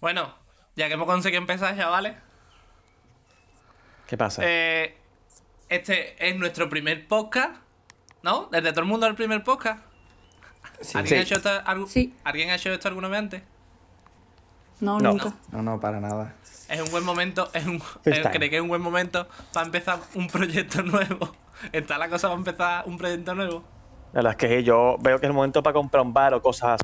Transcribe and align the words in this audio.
Bueno, 0.00 0.34
ya 0.76 0.88
que 0.88 0.94
hemos 0.94 1.06
conseguido 1.06 1.40
empezar, 1.40 1.76
chavales. 1.76 2.14
¿Qué 4.06 4.16
pasa? 4.16 4.42
Eh, 4.44 4.96
este 5.68 6.28
es 6.28 6.36
nuestro 6.36 6.68
primer 6.68 7.06
podcast, 7.08 7.56
¿no? 8.22 8.48
Desde 8.52 8.70
todo 8.70 8.80
el 8.80 8.86
mundo 8.86 9.06
el 9.06 9.14
primer 9.14 9.42
podcast. 9.42 9.82
¿Alguien, 10.94 11.06
Sí. 11.06 11.14
ha 11.14 11.20
hecho 11.22 11.34
esto, 11.36 11.48
algu- 11.64 11.88
Sí. 11.88 12.14
¿Alguien 12.24 12.50
ha 12.50 12.56
hecho 12.56 12.70
esto 12.72 12.88
alguna 12.88 13.08
vez 13.08 13.18
antes? 13.18 13.42
No, 14.80 14.98
No. 14.98 15.10
nunca. 15.12 15.32
No, 15.52 15.62
no, 15.62 15.80
para 15.80 16.00
nada. 16.00 16.34
Es 16.68 16.80
un 16.80 16.90
buen 16.90 17.04
momento, 17.04 17.48
es 17.54 17.64
un, 17.66 17.80
Freestyle. 17.80 18.26
eh, 18.26 18.30
creo 18.38 18.50
que 18.50 18.56
es 18.56 18.62
un 18.62 18.68
buen 18.68 18.82
momento 18.82 19.28
para 19.52 19.66
empezar 19.66 19.98
un 20.14 20.26
proyecto 20.28 20.82
nuevo. 20.82 21.34
Está 21.72 21.96
la 21.96 22.08
cosa 22.08 22.28
para 22.28 22.38
empezar 22.38 22.84
un 22.86 22.98
proyecto 22.98 23.34
nuevo. 23.34 23.64
La 24.12 24.18
verdad 24.22 24.32
es 24.32 24.36
que 24.36 24.62
yo 24.64 24.96
veo 25.00 25.18
que 25.18 25.26
es 25.26 25.30
el 25.30 25.34
momento 25.34 25.62
para 25.62 25.72
comprar 25.74 26.02
un 26.04 26.12
bar 26.12 26.34
o 26.34 26.42
cosas. 26.42 26.80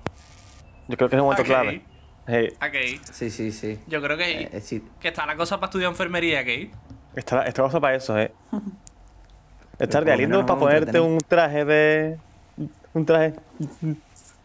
Yo 0.88 0.96
creo 0.96 1.08
que 1.08 1.16
es 1.16 1.18
el 1.18 1.22
momento 1.22 1.44
clave. 1.44 1.84
Sí. 2.26 2.48
Ok. 2.56 3.02
Sí, 3.12 3.30
sí, 3.30 3.50
sí. 3.52 3.78
Yo 3.88 4.00
creo 4.00 4.16
que, 4.16 4.42
Eh, 4.52 4.60
sí. 4.60 4.84
que 5.00 5.08
está 5.08 5.26
la 5.26 5.36
cosa 5.36 5.58
para 5.58 5.68
estudiar 5.68 5.90
enfermería, 5.90 6.44
¿qué? 6.44 6.70
Está, 7.14 7.42
está 7.44 7.62
cosa 7.62 7.80
para 7.80 7.96
eso, 7.96 8.18
¿eh? 8.18 8.32
Estar 9.78 10.04
de 10.04 10.16
menos 10.16 10.44
para 10.44 10.58
ponerte 10.58 11.00
un 11.00 11.18
traje 11.18 11.64
de. 11.64 12.18
Un 12.92 13.06
traje 13.06 13.34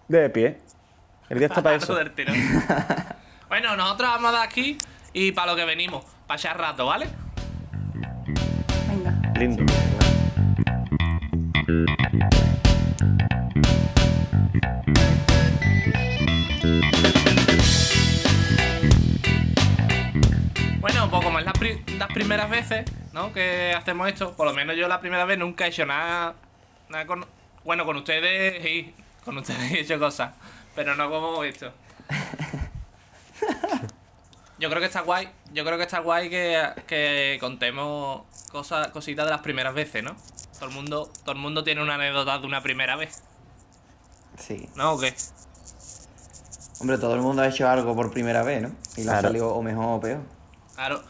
de 0.08 0.30
pie. 0.30 0.58
El 1.30 1.40
día 1.40 1.48
está 1.48 1.62
para 1.62 1.76
eso. 1.78 1.98
Bueno, 3.48 3.76
nosotros 3.76 4.10
vamos 4.10 4.30
a 4.32 4.38
dar 4.38 4.48
aquí 4.48 4.78
y 5.14 5.32
para 5.32 5.52
lo 5.52 5.56
que 5.56 5.66
venimos, 5.66 6.04
para 6.26 6.38
echar 6.40 6.58
rato, 6.58 6.88
¿vale? 6.88 7.08
Venga. 8.90 9.22
Lindo. 9.38 9.64
Pri- 21.66 21.98
las 21.98 22.08
primeras 22.10 22.50
veces, 22.50 22.86
¿no? 23.14 23.34
Que 23.34 23.74
hacemos 23.76 24.08
esto, 24.08 24.34
por 24.36 24.46
lo 24.48 24.54
menos 24.54 24.76
yo 24.78 24.88
la 24.88 25.00
primera 25.00 25.26
vez 25.26 25.38
nunca 25.40 25.66
he 25.66 25.70
hecho 25.70 25.86
nada, 25.86 26.36
nada 26.90 27.06
con... 27.06 27.26
Bueno, 27.64 27.86
con 27.86 27.96
ustedes 27.98 28.62
sí, 28.64 28.94
con 29.24 29.38
ustedes 29.38 29.60
he 29.72 29.80
hecho 29.82 29.98
cosas, 30.00 30.32
pero 30.76 30.96
no 30.96 31.10
como 31.10 31.44
esto. 31.44 31.72
Yo 34.58 34.70
creo 34.70 34.80
que 34.80 34.86
está 34.86 35.02
guay, 35.02 35.28
yo 35.52 35.66
creo 35.66 35.78
que 35.78 35.84
está 35.84 36.00
guay 36.00 36.30
que, 36.30 36.66
que 36.88 37.38
contemos 37.42 38.22
cosas, 38.54 38.88
cositas 38.88 39.26
de 39.26 39.32
las 39.32 39.42
primeras 39.42 39.74
veces, 39.74 40.02
¿no? 40.02 40.16
Todo 40.58 40.70
el 40.70 40.74
mundo, 40.76 41.12
todo 41.24 41.34
el 41.34 41.40
mundo 41.42 41.66
tiene 41.66 41.84
una 41.84 41.96
anécdota 41.96 42.40
de 42.40 42.46
una 42.48 42.62
primera 42.62 42.96
vez, 42.96 43.22
Sí. 44.38 44.70
¿no? 44.76 44.94
¿O 44.94 45.00
qué? 45.00 45.14
Hombre, 46.80 46.98
todo 46.98 47.16
el 47.16 47.22
mundo 47.22 47.42
ha 47.42 47.48
hecho 47.50 47.68
algo 47.68 47.94
por 47.98 48.12
primera 48.14 48.44
vez, 48.44 48.62
¿no? 48.62 48.72
Y 48.96 49.04
le 49.04 49.12
ha 49.12 49.20
salido 49.22 49.50
o 49.54 49.62
mejor 49.62 49.98
o 49.98 50.00
peor. 50.00 50.22
Claro. 50.76 51.04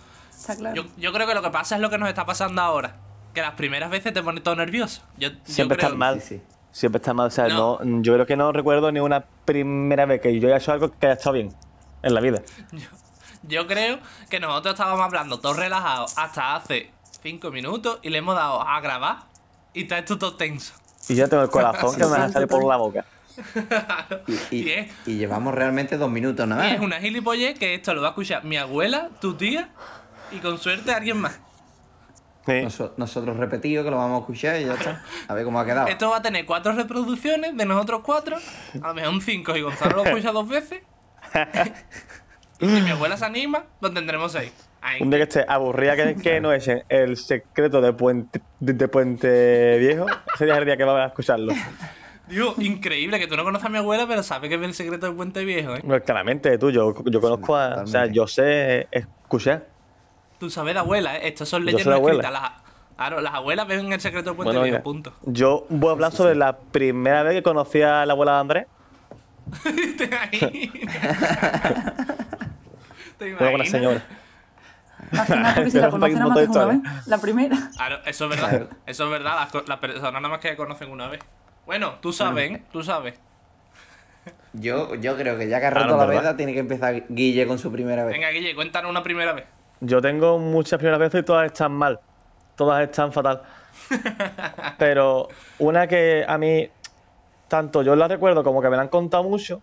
Está 0.51 0.55
claro. 0.57 0.75
Yo, 0.75 0.89
yo 0.97 1.13
creo 1.13 1.27
que 1.27 1.33
lo 1.33 1.41
que 1.41 1.49
pasa 1.49 1.75
es 1.75 1.81
lo 1.81 1.89
que 1.89 1.97
nos 1.97 2.09
está 2.09 2.25
pasando 2.25 2.61
ahora. 2.61 2.95
Que 3.33 3.41
las 3.41 3.53
primeras 3.53 3.89
veces 3.89 4.13
te 4.13 4.21
pone 4.23 4.41
todo 4.41 4.55
nervioso. 4.55 5.01
Yo, 5.17 5.29
yo 5.29 5.35
Siempre 5.43 5.77
creo- 5.77 5.87
estás 5.89 5.97
mal. 5.97 6.21
Sí, 6.21 6.35
sí. 6.37 6.41
Siempre 6.71 6.97
está 6.97 7.13
mal. 7.13 7.27
O 7.27 7.31
sea, 7.31 7.47
No. 7.47 7.79
no. 7.83 8.01
yo 8.01 8.13
creo 8.13 8.25
que 8.25 8.35
no 8.37 8.51
recuerdo 8.51 8.91
ni 8.91 8.99
una 8.99 9.25
primera 9.45 10.05
vez 10.05 10.21
que 10.21 10.39
yo 10.39 10.47
haya 10.47 10.57
hecho 10.57 10.71
algo 10.71 10.91
que 10.97 11.07
haya 11.07 11.15
estado 11.15 11.33
bien 11.33 11.53
en 12.03 12.13
la 12.13 12.21
vida. 12.21 12.41
Yo 13.47 13.67
creo 13.67 13.99
que 14.29 14.39
nosotros 14.39 14.73
estábamos 14.73 15.05
hablando 15.05 15.39
todos 15.39 15.57
relajados 15.57 16.17
hasta 16.17 16.55
hace 16.55 16.89
cinco 17.21 17.51
minutos 17.51 17.99
y 18.01 18.09
le 18.09 18.17
hemos 18.17 18.35
dado 18.35 18.61
a 18.67 18.79
grabar 18.81 19.17
y 19.73 19.83
está 19.83 19.99
esto 19.99 20.17
todo 20.17 20.35
tenso. 20.35 20.73
Y 21.09 21.15
yo 21.15 21.29
tengo 21.29 21.43
el 21.43 21.49
corazón 21.49 21.91
que 21.97 22.05
me 22.05 22.09
va 22.09 22.23
a 22.23 22.29
salir 22.29 22.47
por 22.47 22.65
la 22.65 22.77
boca. 22.77 23.05
Y, 24.27 24.33
y- 24.55 24.63
Y 24.63 24.69
es- 24.71 24.91
y 25.05 25.17
llevamos 25.17 25.53
realmente 25.53 25.97
dos 25.97 26.09
minutos 26.09 26.47
nada 26.47 26.63
más. 26.63 26.73
es 26.73 26.79
una 26.79 26.99
gilipollez 26.99 27.59
que 27.59 27.75
esto 27.75 27.93
lo 27.93 28.01
va 28.01 28.07
a 28.07 28.11
escuchar 28.11 28.43
mi 28.45 28.57
abuela, 28.57 29.09
tu 29.21 29.35
tía 29.35 29.69
y 30.31 30.39
con 30.39 30.57
suerte 30.57 30.91
alguien 30.91 31.17
más. 31.17 31.39
Sí. 32.45 32.61
Nosotros 32.97 33.37
repetido 33.37 33.83
que 33.83 33.89
lo 33.89 33.97
vamos 33.97 34.17
a 34.17 34.19
escuchar 34.19 34.61
y 34.61 34.65
ya 34.65 34.75
está. 34.75 35.03
A 35.27 35.33
ver 35.33 35.45
cómo 35.45 35.59
ha 35.59 35.65
quedado. 35.65 35.87
Esto 35.87 36.09
va 36.11 36.17
a 36.17 36.21
tener 36.21 36.45
cuatro 36.45 36.73
reproducciones 36.73 37.57
de 37.57 37.65
nosotros 37.65 38.01
cuatro, 38.03 38.37
a 38.81 38.87
lo 38.87 38.93
mejor 38.93 39.13
un 39.13 39.21
cinco 39.21 39.55
y 39.57 39.61
Gonzalo 39.61 39.97
lo 39.97 40.05
escucha 40.05 40.31
dos 40.31 40.47
veces. 40.47 40.81
y 42.59 42.67
si 42.67 42.81
mi 42.81 42.91
abuela 42.91 43.17
se 43.17 43.25
anima, 43.25 43.65
lo 43.81 43.91
tendremos 43.91 44.31
seis. 44.31 44.53
Ahí. 44.81 45.01
Un 45.01 45.09
día 45.09 45.17
que 45.17 45.23
esté 45.23 45.45
aburrida 45.47 45.95
que, 45.95 46.15
que 46.15 46.39
no 46.39 46.53
echen 46.53 46.83
el 46.89 47.17
secreto 47.17 47.81
de 47.81 47.93
Puente, 47.93 48.39
de, 48.59 48.73
de 48.73 48.87
Puente 48.87 49.79
Viejo, 49.79 50.05
es 50.35 50.41
el 50.41 50.65
día 50.65 50.77
que 50.77 50.83
va 50.83 51.03
a 51.03 51.07
escucharlo. 51.07 51.51
Digo, 52.27 52.53
increíble 52.59 53.19
que 53.19 53.25
tú 53.25 53.35
no 53.35 53.43
conoces 53.43 53.65
a 53.65 53.69
mi 53.69 53.79
abuela, 53.79 54.05
pero 54.07 54.21
sabes 54.21 54.49
que 54.49 54.55
es 54.55 54.61
el 54.61 54.73
secreto 54.75 55.07
del 55.07 55.15
Puente 55.15 55.43
Viejo, 55.43 55.75
¿eh? 55.75 55.81
Bueno, 55.83 56.03
claramente, 56.03 56.55
tú, 56.59 56.69
yo, 56.69 56.93
yo 57.05 57.21
conozco 57.21 57.55
a. 57.55 57.81
O 57.83 57.87
sea, 57.87 58.05
yo 58.05 58.27
sé 58.27 58.87
escuchar. 58.91 59.74
Tú 60.45 60.51
sabes 60.51 60.75
de 60.75 60.79
abuela, 60.79 61.17
¿eh? 61.17 61.27
Estos 61.29 61.49
son 61.49 61.67
abuela. 61.67 61.97
escritas. 61.97 62.31
Las, 62.31 62.51
claro, 62.95 63.19
las 63.19 63.33
abuelas 63.33 63.65
ven 63.67 63.91
el 63.91 63.99
secreto 63.99 64.29
del 64.29 64.35
Puente 64.35 64.49
Bueno, 64.55 64.61
Viejo, 64.61 64.83
punto. 64.83 65.11
yo 65.23 65.65
voy 65.69 65.89
a 65.89 65.93
hablar 65.93 66.11
sobre 66.11 66.35
la 66.35 66.55
primera 66.55 67.23
vez 67.23 67.33
que 67.33 67.41
conocí 67.41 67.81
a 67.81 68.05
la 68.05 68.13
abuela 68.13 68.33
de 68.33 68.39
Andrés. 68.41 68.67
¿Te 73.17 73.29
imaginas? 73.29 73.69
señora. 73.69 74.03
Al 75.11 75.25
final, 75.25 75.53
porque 75.55 75.71
si 75.71 75.79
la 75.79 75.89
conocen 75.89 76.19
nada 76.19 76.27
más 76.29 76.37
que 76.37 76.51
una 76.51 76.65
vez. 76.65 77.19
primera. 77.21 77.57
Claro, 77.75 77.97
eso 78.05 78.25
es 78.25 78.29
verdad. 78.29 78.67
Eso 78.85 79.03
es 79.05 79.09
verdad. 79.09 79.49
Las, 79.67 79.79
personas 79.79 80.13
nada 80.13 80.29
más 80.29 80.39
que 80.41 80.55
conocen 80.55 80.91
una 80.91 81.07
vez. 81.07 81.21
Bueno, 81.65 81.95
tú 82.01 82.13
sabes, 82.13 82.51
¿eh? 82.51 82.63
Tú 82.71 82.83
sabes. 82.83 83.15
Yo, 84.53 84.93
yo 84.93 85.15
creo 85.17 85.39
que 85.39 85.47
ya 85.49 85.59
que 85.59 85.65
ha 85.65 85.69
Ah, 85.69 85.71
roto 85.71 85.87
no, 85.87 85.97
la 85.97 86.05
¿verdad? 86.05 86.21
veda, 86.21 86.37
tiene 86.37 86.53
que 86.53 86.59
empezar 86.59 87.03
Guille 87.09 87.47
con 87.47 87.57
su 87.57 87.71
primera 87.71 88.05
vez. 88.05 88.13
Venga, 88.13 88.29
Guille, 88.29 88.53
cuéntanos 88.53 88.91
una 88.91 89.01
primera 89.01 89.33
vez. 89.33 89.45
Yo 89.81 90.01
tengo 90.01 90.37
muchas 90.39 90.77
primeras 90.77 90.99
veces 90.99 91.21
y 91.21 91.23
todas 91.23 91.45
están 91.45 91.71
mal. 91.73 91.99
Todas 92.55 92.81
están 92.83 93.11
fatal. 93.11 93.41
Pero 94.77 95.27
una 95.59 95.87
que 95.87 96.23
a 96.27 96.37
mí, 96.37 96.69
tanto 97.47 97.81
yo 97.83 97.95
la 97.95 98.07
recuerdo 98.07 98.43
como 98.43 98.61
que 98.61 98.69
me 98.69 98.75
la 98.77 98.83
han 98.83 98.87
contado 98.89 99.23
mucho, 99.23 99.61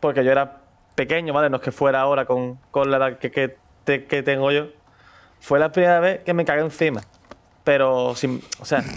porque 0.00 0.24
yo 0.24 0.32
era 0.32 0.58
pequeño, 0.94 1.32
¿vale? 1.32 1.48
No 1.50 1.56
es 1.56 1.62
que 1.62 1.72
fuera 1.72 2.00
ahora 2.00 2.24
con, 2.26 2.58
con 2.70 2.90
la 2.90 2.96
edad 2.98 3.18
que, 3.18 3.30
que, 3.30 3.56
te- 3.84 4.04
que 4.06 4.22
tengo 4.22 4.50
yo. 4.50 4.66
Fue 5.40 5.58
la 5.58 5.70
primera 5.72 6.00
vez 6.00 6.20
que 6.24 6.34
me 6.34 6.44
cagué 6.44 6.60
encima. 6.62 7.00
Pero 7.64 8.14
sin. 8.14 8.42
O 8.60 8.64
sea. 8.64 8.82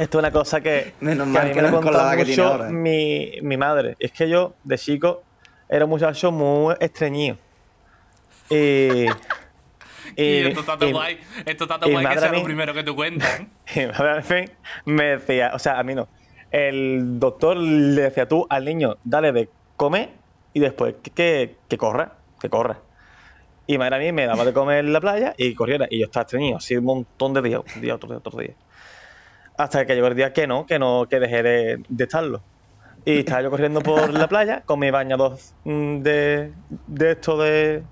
Esto 0.00 0.18
es 0.18 0.22
una 0.22 0.30
cosa 0.32 0.60
que, 0.60 0.94
Menos 1.00 1.26
que 1.26 1.32
mal 1.32 1.42
a 1.42 1.44
mí 1.44 1.50
que 1.52 1.62
me 1.62 1.62
lo 1.62 1.70
no 1.70 1.78
es 1.78 1.84
con 1.84 1.92
la 1.92 1.98
contaba 1.98 2.14
edad 2.14 2.18
que 2.18 2.24
tiene 2.24 2.42
mucho 2.42 2.52
ahora. 2.54 2.68
mi, 2.70 3.32
mi 3.42 3.56
madre. 3.56 3.94
Es 3.98 4.10
que 4.12 4.28
yo, 4.28 4.54
de 4.64 4.78
chico, 4.78 5.22
era 5.68 5.84
un 5.84 5.90
muchacho 5.90 6.32
muy 6.32 6.74
estreñido. 6.80 7.36
Y. 8.50 9.06
Y, 10.16 10.46
esto 10.46 10.60
está 10.60 10.78
tan 10.78 10.88
y- 10.90 10.92
guay. 10.92 11.18
Esto 11.44 11.64
está 11.64 11.78
tan 11.78 11.88
y 11.88 11.92
guay 11.92 12.06
que 12.06 12.18
sea 12.18 12.28
lo 12.28 12.36
mía. 12.36 12.44
primero 12.44 12.72
que 12.74 12.84
tú 12.84 12.94
cuentas. 12.94 13.40
¿eh? 13.74 14.48
me 14.84 15.04
decía, 15.04 15.50
o 15.54 15.58
sea, 15.58 15.78
a 15.78 15.82
mí 15.82 15.94
no. 15.94 16.06
El 16.52 17.18
doctor 17.18 17.56
le 17.56 18.02
decía 18.02 18.28
tú 18.28 18.46
al 18.48 18.64
niño, 18.64 18.96
dale 19.02 19.32
de 19.32 19.48
comer 19.76 20.10
y 20.52 20.60
después 20.60 20.94
que, 21.02 21.10
que, 21.10 21.56
que 21.68 21.78
corra, 21.78 22.12
que 22.40 22.48
corra. 22.48 22.78
Y 23.66 23.78
madre 23.78 23.96
a 23.96 23.98
mí 23.98 24.12
me 24.12 24.26
daba 24.26 24.44
de 24.44 24.52
comer 24.52 24.84
en 24.84 24.92
la 24.92 25.00
playa 25.00 25.34
y 25.36 25.54
corriera. 25.54 25.86
Y 25.90 25.98
yo 26.00 26.04
estaba 26.06 26.22
estreñido, 26.22 26.58
así 26.58 26.76
un 26.76 26.84
montón 26.84 27.32
de 27.34 27.42
días, 27.42 27.62
un 27.74 27.82
día, 27.82 27.94
otro 27.94 28.08
día, 28.08 28.18
otro 28.18 28.38
día. 28.38 28.54
Hasta 29.56 29.86
que 29.86 29.94
llegó 29.94 30.06
el 30.08 30.14
día 30.14 30.32
que 30.32 30.46
no, 30.46 30.66
que 30.66 30.78
no, 30.78 31.06
que 31.08 31.18
dejé 31.18 31.42
de, 31.42 31.82
de 31.88 32.04
estarlo. 32.04 32.42
Y 33.04 33.20
estaba 33.20 33.42
yo 33.42 33.50
corriendo 33.50 33.80
por 33.80 34.12
la 34.12 34.28
playa 34.28 34.62
con 34.64 34.78
mi 34.78 34.90
bañador 34.90 35.38
mm, 35.64 35.98
de, 36.00 36.52
de 36.86 37.10
esto 37.12 37.36
de, 37.38 37.82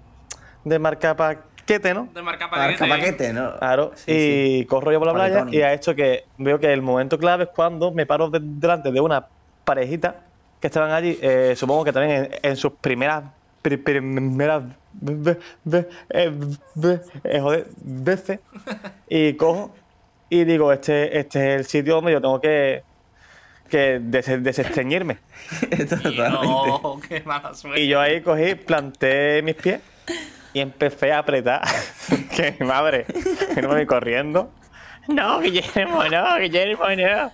de 0.64 0.78
marca 0.78 1.16
paquete, 1.16 1.94
¿no? 1.94 2.08
De 2.14 2.22
marca 2.22 2.48
Marca 2.48 2.86
paquete. 2.86 2.88
paquete, 2.88 3.32
¿no? 3.32 3.58
Claro, 3.58 3.92
Sí, 3.94 4.12
y 4.12 4.58
sí. 4.60 4.66
corro 4.66 4.92
yo 4.92 4.98
por 4.98 5.08
la 5.08 5.14
playa 5.14 5.46
y 5.50 5.60
ha 5.62 5.72
hecho 5.72 5.94
que 5.94 6.24
veo 6.38 6.58
que 6.58 6.72
el 6.72 6.82
momento 6.82 7.18
clave 7.18 7.44
es 7.44 7.50
cuando 7.54 7.92
me 7.92 8.06
paro 8.06 8.28
de- 8.30 8.40
delante 8.42 8.90
de 8.92 9.00
una 9.00 9.26
parejita 9.64 10.16
que 10.60 10.66
estaban 10.68 10.90
allí, 10.92 11.18
eh, 11.22 11.54
supongo 11.56 11.84
que 11.84 11.92
también 11.92 12.24
en, 12.24 12.50
en 12.50 12.56
sus 12.56 12.72
primeras 12.74 13.24
pri- 13.62 13.76
primeras 13.78 14.62
eh, 15.04 15.88
eh, 17.24 17.64
veces 17.84 18.40
y 19.08 19.34
cojo 19.34 19.74
y 20.28 20.44
digo, 20.44 20.72
este, 20.72 21.18
este 21.18 21.54
es 21.54 21.58
el 21.60 21.64
sitio 21.66 21.96
donde 21.96 22.12
yo 22.12 22.20
tengo 22.20 22.40
que, 22.40 22.82
que 23.68 23.98
des- 24.00 24.42
desestreñirme. 24.42 25.18
Totalmente. 25.88 26.28
No, 26.30 27.00
qué 27.06 27.22
mala 27.24 27.52
suerte. 27.54 27.80
Y 27.80 27.88
yo 27.88 28.00
ahí 28.00 28.20
cogí, 28.22 28.54
planté 28.54 29.42
mis 29.42 29.56
pies 29.56 29.80
y 30.52 30.60
empecé 30.60 31.12
a 31.12 31.18
apretar. 31.18 31.62
que 32.36 32.56
mi 32.60 32.66
madre, 32.66 33.06
que 33.54 33.62
no 33.62 33.68
me 33.68 33.74
voy 33.76 33.86
corriendo. 33.86 34.50
No, 35.08 35.40
Guillermo, 35.40 36.04
no, 36.04 36.38
Guillermo, 36.38 36.84
no. 36.88 37.32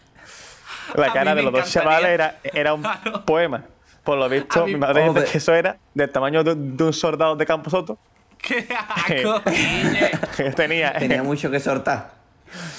La 0.94 1.06
A 1.08 1.12
cara 1.12 1.34
de 1.34 1.42
los 1.42 1.52
dos 1.52 1.68
encantaría. 1.68 1.82
chavales 1.82 2.10
era, 2.10 2.36
era 2.44 2.74
un 2.74 2.82
Claro. 2.82 3.24
poema. 3.26 3.62
Por 4.04 4.16
lo 4.16 4.26
visto, 4.28 4.64
mi 4.66 4.76
madre 4.76 5.00
dice 5.02 5.08
Hombre. 5.10 5.24
que 5.30 5.38
eso 5.38 5.54
era 5.54 5.76
del 5.92 6.10
tamaño 6.10 6.42
de, 6.42 6.54
de 6.56 6.84
un 6.84 6.92
soldado 6.94 7.36
de 7.36 7.44
Campo 7.44 7.68
Soto. 7.68 7.98
¡Qué 8.38 8.66
asco, 8.88 9.42
Guille! 9.50 10.10
Que 10.34 10.50
tenía. 10.52 10.94
Tenía 10.94 11.22
mucho 11.22 11.50
que 11.50 11.60
soltar. 11.60 12.12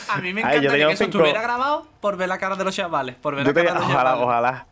A 0.10 0.18
mí 0.18 0.34
me 0.34 0.42
Ay, 0.42 0.58
encantaría 0.58 0.72
tenía 0.72 0.88
que 0.88 0.94
eso 0.94 1.04
estuviera 1.04 1.42
grabado 1.44 1.88
por 2.02 2.18
ver 2.18 2.28
la 2.30 2.40
cara 2.40 2.56
de 2.56 2.64
los 2.64 2.76
chavales. 2.76 3.16
Por 3.16 3.36
ver 3.36 3.46
Yo 3.46 3.52
la 3.52 3.54
cara 3.54 3.68
tenía, 3.68 3.74
de 3.74 3.80
los 3.86 3.94
ojalá, 3.94 4.10
chavales. 4.12 4.26
ojalá. 4.26 4.66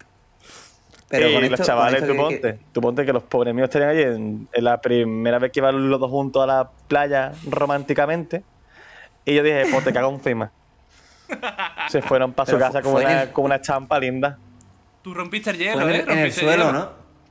Pero 1.09 1.29
y 1.29 1.33
con 1.33 1.41
los 1.43 1.51
esto- 1.51 1.63
chavales, 1.65 1.99
con 2.01 2.07
tú 2.07 2.13
esto 2.13 2.27
que- 2.29 2.35
ponte, 2.41 2.59
tú 2.73 2.81
ponte 2.81 3.05
que 3.05 3.13
los 3.13 3.23
pobres 3.23 3.53
míos 3.53 3.65
estarían 3.69 3.89
allí 3.91 4.01
en, 4.01 4.47
en 4.51 4.63
la 4.63 4.81
primera 4.81 5.39
vez 5.39 5.51
que 5.51 5.59
iban 5.61 5.89
los 5.89 5.99
dos 5.99 6.09
juntos 6.11 6.43
a 6.43 6.45
la 6.47 6.69
playa 6.87 7.31
románticamente. 7.49 8.43
Y 9.25 9.35
yo 9.35 9.43
dije, 9.43 9.65
pues 9.71 9.83
te 9.83 9.93
cago 9.93 10.09
encima. 10.11 10.51
Se 11.89 12.01
fueron 12.01 12.31
para 12.33 12.45
su 12.45 12.53
Pero 12.57 12.65
casa 12.65 12.81
con 12.81 12.95
una, 12.95 13.23
el- 13.23 13.31
con 13.31 13.45
una 13.45 13.61
champa 13.61 13.99
linda. 13.99 14.37
Tú 15.01 15.13
rompiste 15.13 15.49
el 15.51 15.57
hielo, 15.57 15.81
en 15.81 15.89
¿eh? 15.95 15.99
el, 16.05 16.09
en 16.09 16.17
el 16.19 16.31
suelo, 16.33 16.51
hielo. 16.65 16.71
¿no? 16.71 16.89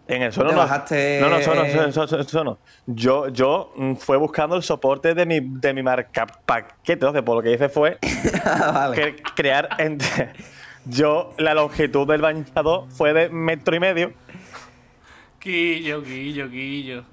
En 0.09 0.23
el 0.23 0.33
suelo 0.33 0.51
Te 0.51 0.57
no. 0.57 0.63
bajaste- 0.63 1.21
No, 1.21 1.29
no, 1.29 1.37
eso 1.39 1.55
no, 1.55 1.65
eso, 1.65 1.85
eso- 1.85 2.05
eso- 2.05 2.19
eso 2.21 2.45
no. 2.45 2.59
Yo, 2.87 3.29
yo 3.29 3.73
mm, 3.77 3.95
fue 3.97 4.17
buscando 4.17 4.55
el 4.57 4.63
soporte 4.63 5.15
de 5.15 5.27
mi, 5.27 5.41
de 5.41 5.75
mi 5.75 5.83
marca 5.83 6.27
paquete. 6.47 6.93
Entonces, 6.95 7.23
por 7.23 7.37
lo 7.37 7.43
que 7.43 7.53
hice 7.53 7.69
fue 7.69 7.99
Ah, 8.45 8.89
vale. 8.91 9.17
crear 9.35 9.69
entre. 9.79 10.33
Yo, 10.87 11.35
la 11.39 11.55
longitud 11.55 12.07
del 12.07 12.21
bañador 12.21 12.89
fue 12.91 13.13
de 13.13 13.29
metro 13.29 13.75
y 13.75 13.81
medio. 13.81 14.13
Guillo, 15.41 16.03
guillo, 16.03 16.49
guillo. 16.49 17.05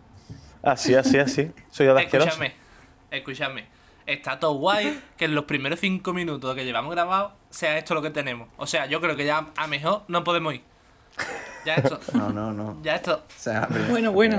Así, 0.61 0.95
así, 0.95 1.17
así. 1.19 1.51
Soy 1.71 1.87
yo 1.87 1.93
de 1.93 2.01
asqueroso. 2.01 2.29
Escúchame, 2.29 2.53
escúchame. 3.11 3.65
Está 4.05 4.39
todo 4.39 4.53
guay 4.55 4.99
que 5.17 5.25
en 5.25 5.35
los 5.35 5.45
primeros 5.45 5.79
cinco 5.79 6.13
minutos 6.13 6.55
que 6.55 6.65
llevamos 6.65 6.93
grabados 6.93 7.33
sea 7.49 7.77
esto 7.77 7.93
lo 7.93 8.01
que 8.01 8.09
tenemos. 8.09 8.49
O 8.57 8.65
sea, 8.67 8.85
yo 8.85 8.99
creo 9.01 9.15
que 9.15 9.25
ya 9.25 9.47
a 9.55 9.67
mejor 9.67 10.03
no 10.07 10.23
podemos 10.23 10.53
ir. 10.55 10.61
Ya 11.65 11.75
esto. 11.75 11.99
No, 12.13 12.29
no, 12.31 12.51
no. 12.51 12.79
Ya 12.83 12.95
esto. 12.95 13.23
O 13.27 13.39
sea, 13.39 13.61
la 13.61 13.67
primera- 13.67 13.89
Bueno, 13.91 14.09
la 14.09 14.15
bueno. 14.15 14.37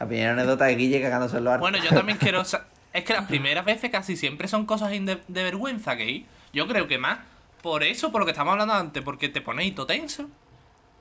La 0.00 0.06
primera 0.08 0.32
anécdota 0.32 0.64
de 0.66 0.76
Guille 0.76 1.00
cagándose 1.02 1.36
en 1.38 1.44
los 1.44 1.52
arcos. 1.54 1.70
Bueno, 1.70 1.84
yo 1.84 1.94
también 1.94 2.18
quiero. 2.18 2.42
Es 2.42 3.04
que 3.04 3.12
las 3.12 3.24
primeras 3.28 3.64
veces 3.64 3.90
casi 3.90 4.16
siempre 4.16 4.48
son 4.48 4.66
cosas 4.66 4.92
inde- 4.92 5.20
de 5.28 5.42
vergüenza 5.44 5.96
que 5.96 6.08
ir. 6.10 6.26
Yo 6.52 6.66
creo 6.68 6.86
que 6.88 6.98
más 6.98 7.18
por 7.64 7.82
eso, 7.82 8.12
por 8.12 8.20
lo 8.20 8.26
que 8.26 8.32
estamos 8.32 8.52
hablando 8.52 8.74
antes, 8.74 9.02
porque 9.02 9.30
te 9.30 9.40
ponéis 9.40 9.74
todo 9.74 9.86
tenso. 9.86 10.26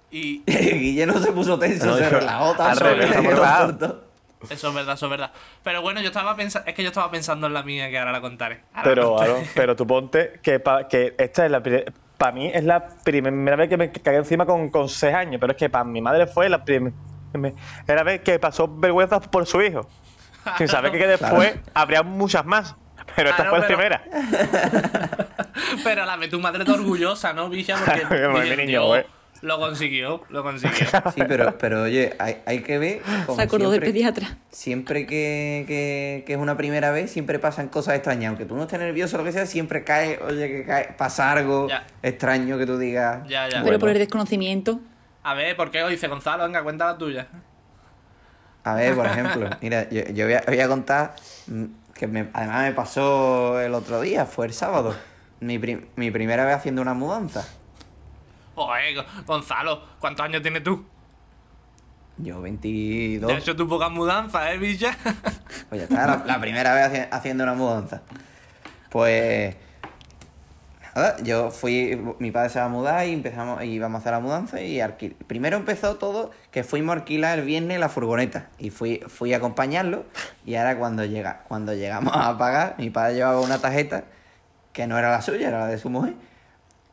Y 0.09 0.41
Guille 0.47 1.05
no 1.05 1.19
se 1.19 1.31
puso 1.33 1.59
tenso, 1.59 1.87
No, 1.87 1.97
se 1.97 2.09
relajó 2.09 2.55
tanto. 2.55 2.85
que 2.85 3.03
eso 4.53 4.67
es 4.69 4.73
verdad, 4.73 4.95
eso 4.95 5.05
es 5.07 5.09
verdad. 5.09 5.31
Pero 5.61 5.81
bueno, 5.81 5.99
yo 6.01 6.07
estaba 6.07 6.35
pensando. 6.37 6.69
Es 6.69 6.73
que 6.75 6.83
yo 6.83 6.87
estaba 6.89 7.11
pensando 7.11 7.47
en 7.47 7.53
la 7.53 7.63
mía 7.63 7.89
que 7.89 7.99
ahora 7.99 8.11
la 8.13 8.21
contaré. 8.21 8.61
Ahora 8.73 8.79
la 8.79 8.83
Pero, 8.95 9.09
contaré. 9.15 9.49
pero 9.53 9.75
tú 9.75 9.85
ponte 9.85 10.39
que, 10.41 10.59
pa- 10.61 10.87
que 10.87 11.15
esta 11.17 11.45
es 11.45 11.51
la 11.51 11.61
para 12.17 12.31
mí 12.31 12.49
es 12.53 12.63
la 12.63 12.87
primera 13.03 13.55
vez 13.57 13.67
que 13.67 13.75
me 13.75 13.91
cagué 13.91 14.17
encima 14.17 14.45
con, 14.45 14.69
con 14.69 14.87
seis 14.87 15.13
años, 15.13 15.41
pero 15.41 15.51
es 15.51 15.57
que 15.57 15.69
para 15.69 15.83
mi 15.83 15.99
madre 16.01 16.27
fue 16.27 16.47
la 16.47 16.63
primera 16.63 16.93
vez 18.05 18.21
que 18.21 18.39
pasó 18.39 18.67
vergüenza 18.67 19.19
por 19.19 19.45
su 19.45 19.61
hijo. 19.61 19.87
Sin 20.57 20.67
saber 20.69 20.91
que 20.91 21.07
después 21.07 21.55
habría 21.73 22.03
muchas 22.03 22.45
más. 22.45 22.75
Pero 23.15 23.29
esta 23.29 23.43
Claro, 23.43 23.49
fue 23.51 23.59
la 23.59 23.67
pero- 23.67 23.77
primera. 23.77 24.03
Pero 25.83 26.03
a 26.03 26.05
la 26.05 26.17
vez 26.17 26.29
tu 26.29 26.39
madre 26.39 26.61
está 26.63 26.73
orgullosa, 26.73 27.33
¿no, 27.33 27.49
Bicha? 27.49 27.75
Porque 27.77 28.55
niño, 28.65 28.83
lo 29.41 29.59
consiguió, 29.59 30.23
lo 30.29 30.41
consiguió. 30.43 30.87
Sí, 31.13 31.21
pero, 31.27 31.57
pero 31.57 31.81
oye, 31.83 32.13
hay, 32.17 32.37
hay 32.45 32.61
que 32.61 32.77
ver. 32.77 33.01
como 33.25 33.35
Se 33.37 33.43
acordó 33.43 33.71
del 33.71 33.81
siempre- 33.81 33.91
pediatra. 33.91 34.37
Siempre 34.51 35.05
que, 35.05 35.65
que, 35.67 36.23
que 36.25 36.33
es 36.33 36.39
una 36.39 36.55
primera 36.55 36.91
vez, 36.91 37.11
siempre 37.11 37.39
pasan 37.39 37.67
cosas 37.67 37.95
extrañas. 37.95 38.29
Aunque 38.29 38.45
tú 38.45 38.55
no 38.55 38.61
estés 38.63 38.79
nervioso 38.79 39.17
o 39.17 39.19
lo 39.19 39.25
que 39.25 39.33
sea, 39.33 39.45
siempre 39.45 39.83
cae, 39.83 40.17
oye, 40.25 40.47
que 40.47 40.63
cae, 40.65 40.93
pasa 40.97 41.31
algo 41.33 41.67
Ya. 41.67 41.85
extraño 42.01 42.57
que 42.57 42.65
tú 42.65 42.77
digas. 42.77 43.27
Ya, 43.27 43.49
ya. 43.49 43.63
Pero 43.63 43.79
por 43.79 43.89
el 43.89 43.97
desconocimiento. 43.97 44.79
A 45.23 45.33
ver, 45.33 45.55
¿por 45.57 45.71
qué 45.71 45.81
lo 45.81 45.89
dice 45.89 46.07
Gonzalo? 46.07 46.43
Venga, 46.45 46.63
cuenta 46.63 46.85
la 46.85 46.97
tuya. 46.97 47.27
A 48.63 48.75
ver, 48.75 48.95
por 48.95 49.05
ejemplo, 49.05 49.49
mira, 49.61 49.89
yo, 49.89 50.03
yo 50.13 50.25
voy, 50.25 50.35
a, 50.35 50.43
voy 50.47 50.59
a 50.61 50.67
contar 50.69 51.15
mm, 51.47 51.65
que 52.03 52.07
me- 52.07 52.27
además 52.33 52.63
me 52.63 52.73
pasó 52.73 53.61
el 53.61 53.73
otro 53.73 54.01
día, 54.01 54.25
fue 54.25 54.45
el 54.47 54.53
sábado. 54.53 54.93
Mi, 55.39 55.57
prim- 55.57 55.85
mi 55.95 56.11
primera 56.11 56.43
vez 56.43 56.55
haciendo 56.55 56.81
una 56.81 56.93
mudanza. 56.93 57.47
Go- 58.55 58.67
Gonzalo, 59.25 59.81
¿cuántos 59.99 60.25
años 60.25 60.41
tienes 60.41 60.63
tú? 60.63 60.85
Yo 62.17 62.41
22. 62.41 63.29
Ya 63.31 63.37
has 63.37 63.41
hecho 63.43 63.55
tu 63.55 63.69
pocas 63.69 63.89
mudanzas, 63.89 64.51
¿eh, 64.51 64.57
Bicha? 64.57 64.97
Pues 65.69 65.79
ya 65.79 65.83
está, 65.85 66.05
la, 66.05 66.23
la 66.25 66.41
primera 66.41 66.73
vez 66.75 66.91
haci- 66.91 67.07
haciendo 67.09 67.43
una 67.45 67.53
mudanza. 67.53 68.01
Pues. 68.89 69.55
Yo 71.23 71.49
fui. 71.49 71.99
Mi 72.19 72.31
padre 72.31 72.49
se 72.49 72.59
va 72.59 72.65
a 72.65 72.69
mudar 72.69 73.07
y 73.07 73.13
empezamos. 73.13 73.63
Y 73.63 73.67
íbamos 73.67 73.99
a 73.99 74.01
hacer 74.01 74.11
la 74.13 74.19
mudanza 74.19 74.61
y 74.61 74.79
alquil. 74.79 75.15
Primero 75.27 75.57
empezó 75.57 75.95
todo 75.95 76.31
que 76.51 76.63
fuimos 76.63 76.95
a 76.95 76.99
alquilar 76.99 77.39
el 77.39 77.45
viernes 77.45 77.79
la 77.79 77.89
furgoneta. 77.89 78.49
Y 78.59 78.69
fui, 78.69 79.01
fui 79.07 79.33
a 79.33 79.37
acompañarlo. 79.37 80.05
Y 80.45 80.55
ahora 80.55 80.77
cuando 80.77 81.05
llega, 81.05 81.43
cuando 81.47 81.73
llegamos 81.73 82.13
a 82.15 82.37
pagar, 82.37 82.75
mi 82.77 82.89
padre 82.89 83.15
llevaba 83.15 83.41
una 83.41 83.59
tarjeta 83.59 84.03
que 84.71 84.87
no 84.87 84.97
era 84.97 85.11
la 85.11 85.21
suya, 85.21 85.47
era 85.47 85.59
la 85.59 85.67
de 85.67 85.77
su 85.77 85.89
mujer. 85.89 86.13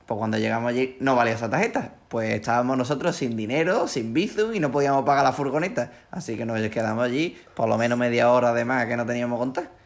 Pues 0.06 0.18
cuando 0.18 0.38
llegamos 0.38 0.70
allí 0.70 0.96
no 1.00 1.14
valía 1.14 1.34
esa 1.34 1.50
tarjeta. 1.50 1.92
Pues 2.08 2.34
estábamos 2.34 2.76
nosotros 2.76 3.14
sin 3.14 3.36
dinero, 3.36 3.86
sin 3.86 4.12
bizum 4.12 4.54
y 4.54 4.60
no 4.60 4.72
podíamos 4.72 5.04
pagar 5.04 5.24
la 5.24 5.32
furgoneta. 5.32 5.92
Así 6.10 6.36
que 6.36 6.46
nos 6.46 6.60
quedamos 6.70 7.04
allí 7.04 7.38
por 7.54 7.68
lo 7.68 7.78
menos 7.78 7.98
media 7.98 8.30
hora 8.30 8.52
de 8.52 8.64
más 8.64 8.86
que 8.86 8.96
no 8.96 9.06
teníamos 9.06 9.38
contar. 9.38 9.79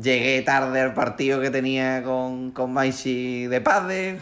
Llegué 0.00 0.42
tarde 0.42 0.80
al 0.80 0.92
partido 0.94 1.40
que 1.40 1.50
tenía 1.50 2.02
con, 2.02 2.50
con 2.50 2.72
Maishi 2.72 3.46
de 3.46 3.60
padre. 3.60 4.18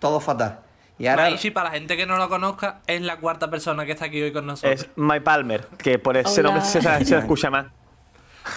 Todo 0.00 0.20
fatal. 0.20 0.60
Y 0.98 1.06
ahora... 1.06 1.24
Maishi, 1.24 1.50
para 1.50 1.70
la 1.70 1.74
gente 1.76 1.96
que 1.96 2.04
no 2.06 2.16
lo 2.16 2.28
conozca, 2.28 2.80
es 2.86 3.00
la 3.02 3.18
cuarta 3.18 3.48
persona 3.50 3.84
que 3.86 3.92
está 3.92 4.06
aquí 4.06 4.20
hoy 4.22 4.32
con 4.32 4.46
nosotros. 4.46 4.80
Es 4.82 4.88
My 4.96 5.20
Palmer, 5.20 5.66
que 5.78 5.98
por 5.98 6.16
ese 6.16 6.40
Hola. 6.40 6.50
nombre 6.50 6.64
se, 6.68 6.80
se- 6.82 7.04
se 7.04 7.18
escucha 7.18 7.50
más. 7.50 7.66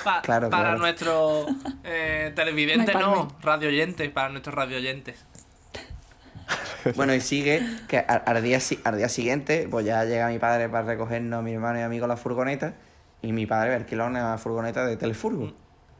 Pa- 0.03 0.21
Claro, 0.21 0.49
para 0.49 0.63
claro. 0.63 0.77
nuestros 0.79 1.47
eh, 1.83 2.31
televidentes, 2.35 2.93
My 2.95 3.01
no, 3.01 3.27
radio 3.41 3.69
oyentes, 3.69 4.09
para 4.11 4.29
nuestros 4.29 4.53
radio 4.55 4.77
oyentes. 4.77 5.25
Bueno, 6.95 7.13
y 7.13 7.21
sigue 7.21 7.61
que 7.87 7.99
al, 7.99 8.23
al 8.25 8.43
día, 8.43 8.59
si- 8.59 8.79
al 8.83 8.97
día 8.97 9.09
siguiente, 9.09 9.67
pues 9.69 9.85
ya 9.85 10.03
llega 10.05 10.27
mi 10.29 10.39
padre 10.39 10.69
para 10.69 10.83
recogernos, 10.85 11.43
mi 11.43 11.53
hermano 11.53 11.79
y 11.79 11.81
a 11.83 11.89
mí 11.89 11.99
con 11.99 12.09
la 12.09 12.17
furgoneta. 12.17 12.73
Y 13.21 13.31
mi 13.33 13.45
padre 13.45 13.75
alquiló 13.75 14.05
una 14.05 14.37
furgoneta 14.37 14.85
de 14.85 14.95
Telefurgo. 14.97 15.53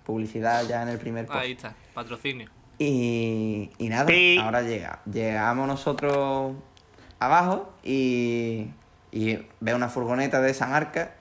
Publicidad 0.08 0.64
ya 0.68 0.82
en 0.84 0.88
el 0.88 0.98
primer 0.98 1.26
post. 1.26 1.38
Ahí 1.40 1.52
está, 1.52 1.76
patrocinio. 1.94 2.50
Y, 2.80 3.70
y 3.78 3.90
nada, 3.90 4.08
ahora 4.42 4.62
llega. 4.62 5.00
Llegamos 5.12 5.68
nosotros 5.68 6.54
abajo 7.20 7.74
y, 7.84 8.68
y 9.12 9.40
veo 9.60 9.76
una 9.76 9.90
furgoneta 9.90 10.40
de 10.40 10.52
esa 10.52 10.68
marca 10.68 11.12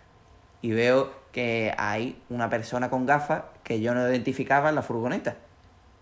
y 0.63 0.71
veo 0.71 1.11
que 1.33 1.75
hay 1.77 2.17
una 2.31 2.49
persona 2.49 2.89
con 2.91 3.07
gafas 3.07 3.43
que 3.65 3.81
yo 3.81 3.93
no 3.93 4.09
identificaba 4.09 4.69
en 4.69 4.77
la 4.77 4.83
furgoneta. 4.83 5.35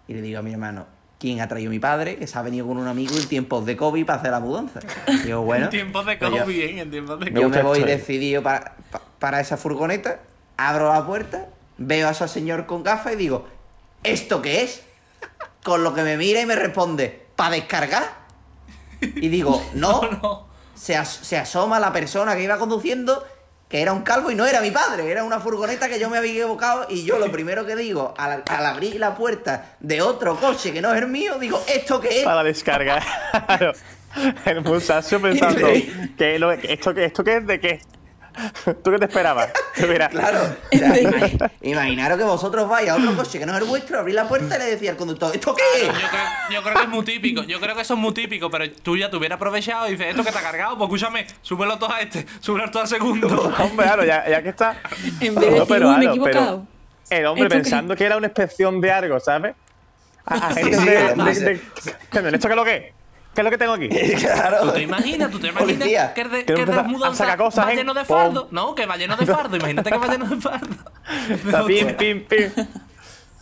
Y 0.06 0.12
le 0.12 0.20
digo 0.20 0.40
a 0.40 0.42
mi 0.42 0.52
hermano, 0.52 0.84
¿quién 1.18 1.40
ha 1.40 1.48
traído 1.48 1.70
a 1.70 1.72
mi 1.72 1.78
padre? 1.78 2.16
Que 2.16 2.26
se 2.26 2.38
ha 2.38 2.42
venido 2.42 2.66
con 2.66 2.76
un 2.76 2.86
amigo 2.86 3.16
en 3.16 3.26
tiempos 3.28 3.64
de 3.64 3.78
COVID 3.78 4.04
para 4.04 4.18
hacer 4.18 4.30
la 4.30 4.40
mudanza. 4.40 4.80
Y 5.08 5.16
digo, 5.26 5.40
bueno, 5.40 5.64
en 5.64 5.70
tiempos 5.70 6.04
de 6.04 6.16
pues 6.18 6.30
yo- 6.32 6.42
COVID, 6.44 6.60
¿eh? 6.60 6.80
En 6.80 6.90
tiempos 6.90 7.18
de 7.18 7.30
Me 7.30 7.40
yo 7.40 7.46
COVID. 7.48 7.56
me 7.56 7.62
voy 7.62 7.80
decidido 7.84 8.42
para, 8.42 8.74
pa- 8.90 9.00
para 9.18 9.40
esa 9.40 9.56
furgoneta, 9.56 10.20
abro 10.58 10.92
la 10.92 11.06
puerta, 11.06 11.46
veo 11.78 12.08
a 12.08 12.12
ese 12.12 12.28
señor 12.28 12.66
con 12.66 12.82
gafas 12.82 13.14
y 13.14 13.16
digo, 13.16 13.46
¿esto 14.02 14.40
qué 14.42 14.62
es? 14.62 14.82
Con 15.62 15.82
lo 15.84 15.94
que 15.94 16.02
me 16.02 16.16
mira 16.16 16.40
y 16.40 16.46
me 16.46 16.56
responde, 16.56 17.26
¿para 17.36 17.50
descargar? 17.56 18.04
Y 19.00 19.28
digo, 19.28 19.64
no, 19.74 20.00
No, 20.22 20.46
Se, 20.74 20.96
as- 20.96 21.20
se 21.22 21.36
asoma 21.38 21.80
la 21.80 21.92
persona 21.92 22.34
que 22.36 22.42
iba 22.42 22.58
conduciendo, 22.58 23.24
que 23.68 23.80
era 23.80 23.92
un 23.92 24.02
calvo 24.02 24.30
y 24.30 24.34
no 24.34 24.46
era 24.46 24.60
mi 24.60 24.70
padre, 24.70 25.10
era 25.10 25.24
una 25.24 25.40
furgoneta 25.40 25.88
que 25.88 25.98
yo 25.98 26.08
me 26.10 26.18
había 26.18 26.32
equivocado 26.32 26.86
y 26.90 27.04
yo 27.04 27.18
lo 27.18 27.32
primero 27.32 27.64
que 27.66 27.74
digo, 27.76 28.14
al, 28.18 28.42
al 28.46 28.66
abrir 28.66 28.96
la 29.00 29.14
puerta 29.16 29.76
de 29.80 30.02
otro 30.02 30.36
coche 30.38 30.72
que 30.72 30.80
no 30.82 30.92
es 30.94 31.00
el 31.02 31.08
mío, 31.08 31.38
digo, 31.38 31.62
¿esto 31.66 32.00
qué 32.00 32.18
es? 32.20 32.24
Para 32.24 32.42
descargar. 32.44 33.02
El 34.44 34.60
muchacho 34.60 35.20
pensando, 35.20 35.66
¿qué, 36.18 36.38
lo- 36.38 36.52
¿esto, 36.52 36.94
qué- 36.94 37.06
¿esto 37.06 37.24
qué 37.24 37.36
es 37.38 37.46
de 37.46 37.58
qué? 37.60 37.80
¿Tú 38.82 38.90
qué 38.90 38.98
te 38.98 39.04
esperabas? 39.06 39.50
Mira, 39.88 40.08
Claro, 40.08 40.38
o 40.72 40.76
sea, 40.76 40.96
ima- 41.00 41.50
imaginaros 41.62 42.18
que 42.18 42.24
vosotros 42.24 42.68
vais 42.68 42.88
a 42.88 42.96
otro 42.96 43.14
coche 43.16 43.38
que 43.38 43.46
no 43.46 43.54
es 43.54 43.62
el 43.62 43.68
vuestro, 43.68 43.98
abrís 44.00 44.14
la 44.14 44.26
puerta 44.28 44.56
y 44.56 44.58
le 44.58 44.64
decía 44.66 44.90
al 44.92 44.96
conductor, 44.96 45.34
¿esto 45.34 45.54
qué 45.54 45.62
es? 45.82 45.86
yo 45.88 45.92
creo, 45.94 46.22
yo 46.50 46.62
creo 46.62 46.76
que 46.76 46.82
es 46.82 46.88
muy 46.88 47.04
típico. 47.04 47.42
Yo 47.44 47.60
creo 47.60 47.74
que 47.74 47.82
eso 47.82 47.94
es 47.94 48.00
muy 48.00 48.12
típico, 48.14 48.50
pero 48.50 48.70
tú 48.70 48.96
ya 48.96 49.08
te 49.10 49.16
hubieras 49.16 49.36
aprovechado 49.36 49.86
y 49.88 49.92
dices, 49.92 50.06
esto 50.08 50.24
que 50.24 50.32
te 50.32 50.38
ha 50.38 50.42
cargado, 50.42 50.76
pues 50.76 50.88
escúchame, 50.88 51.26
súbelo 51.42 51.78
todo 51.78 51.92
a 51.92 52.00
este, 52.00 52.26
súbelo 52.40 52.70
todo 52.70 52.82
al 52.82 52.88
segundo. 52.88 53.28
Hombre, 53.60 53.86
claro, 53.86 54.04
ya, 54.04 54.28
ya 54.28 54.42
que 54.42 54.48
está. 54.50 54.76
En 55.20 55.34
vez 55.34 55.44
de 55.44 55.50
decir, 55.60 55.66
pero, 55.68 55.88
"Uy, 55.90 55.94
me 55.96 56.04
he 56.04 56.08
pero 56.08 56.10
equivocado". 56.10 56.66
El 57.10 57.26
hombre 57.26 57.48
pensando 57.48 57.94
que 57.96 58.04
era 58.04 58.16
una 58.16 58.26
inspección 58.26 58.80
de 58.80 58.90
algo, 58.90 59.20
¿sabes? 59.20 59.54
A, 60.26 60.48
a 60.48 60.54
Sí, 60.54 60.60
gente 60.62 60.78
sí, 60.78 60.84
de, 60.86 60.98
además, 60.98 61.38
de- 61.38 61.44
de- 61.44 61.60
¿Esto 62.36 62.48
qué 62.48 62.52
es 62.54 62.56
lo 62.56 62.64
que 62.64 62.76
es? 62.76 62.94
¿Qué 63.34 63.40
es 63.40 63.44
lo 63.44 63.50
que 63.50 63.58
tengo 63.58 63.72
aquí? 63.72 63.88
Claro. 64.20 64.60
¿Tú 64.62 64.72
te 64.72 64.82
imaginas? 64.82 65.30
¿Tú 65.30 65.38
te 65.40 65.48
imaginas 65.48 65.74
Policía. 65.76 66.14
que 66.14 66.24
de, 66.24 66.44
Que 66.44 66.52
de 66.54 66.66
las 66.66 66.78
a 66.78 66.82
mudanzas 66.84 67.18
sacar 67.18 67.38
cosas, 67.38 67.66
va 67.66 67.74
lleno 67.74 67.94
de 67.94 68.04
fardo? 68.04 68.48
No, 68.50 68.74
que 68.74 68.86
va 68.86 68.96
lleno 68.96 69.16
de 69.16 69.26
fardo. 69.26 69.56
Imagínate 69.56 69.90
que 69.90 69.98
va 69.98 70.06
lleno 70.06 70.26
de 70.26 70.36
fardo. 70.36 70.76
Pim, 71.66 71.94
pim, 71.96 72.24
pim. 72.26 72.50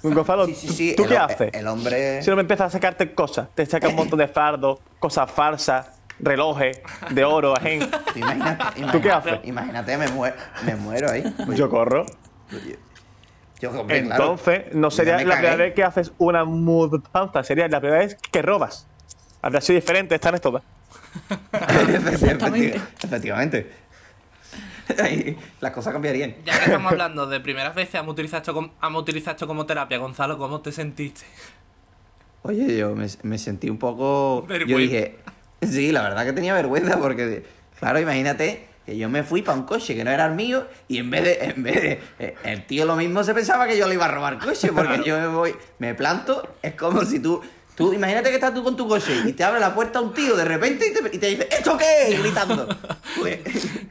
Gonzalo, 0.02 0.46
Sí, 0.46 0.54
sí, 0.54 0.68
sí, 0.68 0.94
¿tú 0.96 1.04
el, 1.04 1.10
qué 1.10 1.16
haces? 1.18 1.50
El 1.52 1.68
hombre... 1.68 2.22
Si 2.22 2.30
no 2.30 2.34
me 2.36 2.42
empiezas 2.42 2.66
a 2.66 2.70
sacarte 2.70 3.14
cosas, 3.14 3.48
te 3.54 3.64
saca 3.66 3.88
un 3.88 3.94
montón 3.94 4.18
de 4.18 4.26
fardos, 4.26 4.80
cosas 4.98 5.30
falsas, 5.30 5.86
relojes 6.18 6.80
de 7.10 7.24
oro, 7.24 7.56
ajen. 7.56 7.88
Imagínate, 8.16 8.64
¿Tú 8.64 8.72
qué 8.74 8.80
imagínate, 8.80 9.30
haces? 9.30 9.40
imagínate, 9.44 9.96
me, 9.98 10.08
muero, 10.08 10.34
me 10.64 10.74
muero 10.74 11.08
ahí. 11.10 11.22
Yo 11.54 11.70
corro. 11.70 12.04
Yo, 13.60 13.70
hombre, 13.70 14.02
claro. 14.04 14.22
Entonces, 14.24 14.74
no 14.74 14.88
Yo 14.88 14.90
sería 14.90 15.18
la 15.24 15.36
primera 15.36 15.56
vez 15.56 15.74
que 15.74 15.84
haces 15.84 16.12
una 16.18 16.44
mudanza, 16.44 17.44
sería 17.44 17.68
la 17.68 17.78
primera 17.80 18.00
vez 18.00 18.16
que 18.32 18.42
robas. 18.42 18.88
Habría 19.42 19.60
sido 19.60 19.80
diferente 19.80 20.14
esta 20.14 20.30
vez 20.30 20.40
todas. 20.40 20.62
Efectivamente. 21.52 22.80
Efectivamente. 23.02 23.70
Ahí 25.02 25.36
Las 25.60 25.72
cosas 25.72 25.92
cambiarían. 25.92 26.34
Ya 26.44 26.58
que 26.58 26.64
estamos 26.66 26.92
hablando 26.92 27.26
de 27.26 27.40
primeras 27.40 27.74
veces, 27.74 27.96
hemos 27.96 28.12
utilizado 28.12 28.40
esto 28.42 28.54
como, 28.54 28.72
hemos 28.82 29.02
utilizado 29.02 29.32
esto 29.32 29.46
como 29.46 29.66
terapia. 29.66 29.98
Gonzalo, 29.98 30.38
¿cómo 30.38 30.60
te 30.60 30.72
sentiste? 30.72 31.22
Oye, 32.42 32.76
yo 32.76 32.94
me, 32.94 33.06
me 33.22 33.38
sentí 33.38 33.70
un 33.70 33.78
poco. 33.78 34.42
Yo 34.42 34.46
Vergüenza. 34.48 34.78
dije. 34.80 35.18
Sí, 35.62 35.92
la 35.92 36.02
verdad 36.02 36.24
que 36.24 36.32
tenía 36.32 36.54
vergüenza 36.54 36.98
porque, 36.98 37.44
claro, 37.78 38.00
imagínate 38.00 38.66
que 38.84 38.98
yo 38.98 39.08
me 39.08 39.22
fui 39.22 39.42
para 39.42 39.56
un 39.56 39.64
coche 39.64 39.94
que 39.94 40.02
no 40.02 40.10
era 40.10 40.26
el 40.26 40.34
mío 40.34 40.66
y 40.88 40.98
en 40.98 41.10
vez 41.10 41.22
de. 41.22 41.44
En 41.44 41.62
vez 41.62 41.82
de 41.82 42.00
eh, 42.18 42.34
el 42.44 42.66
tío 42.66 42.84
lo 42.84 42.96
mismo 42.96 43.22
se 43.22 43.32
pensaba 43.32 43.66
que 43.68 43.78
yo 43.78 43.86
le 43.86 43.94
iba 43.94 44.06
a 44.06 44.08
robar 44.08 44.38
coche 44.40 44.72
porque 44.72 45.02
yo 45.04 45.18
me 45.20 45.28
voy, 45.28 45.54
me 45.78 45.94
planto. 45.94 46.56
Es 46.62 46.74
como 46.74 47.04
si 47.04 47.20
tú. 47.20 47.40
Tú, 47.76 47.92
imagínate 47.94 48.28
que 48.28 48.34
estás 48.34 48.52
tú 48.54 48.62
con 48.62 48.76
tu 48.76 48.86
coche 48.86 49.12
y 49.26 49.32
te 49.32 49.42
abre 49.44 49.58
la 49.58 49.74
puerta 49.74 50.00
un 50.00 50.12
tío 50.12 50.36
de 50.36 50.44
repente 50.44 50.86
y 50.88 50.92
te, 50.92 51.16
y 51.16 51.18
te 51.18 51.26
dice, 51.28 51.48
¿esto 51.50 51.76
qué? 51.78 52.16
Gritando. 52.18 52.68
Pues, 53.18 53.38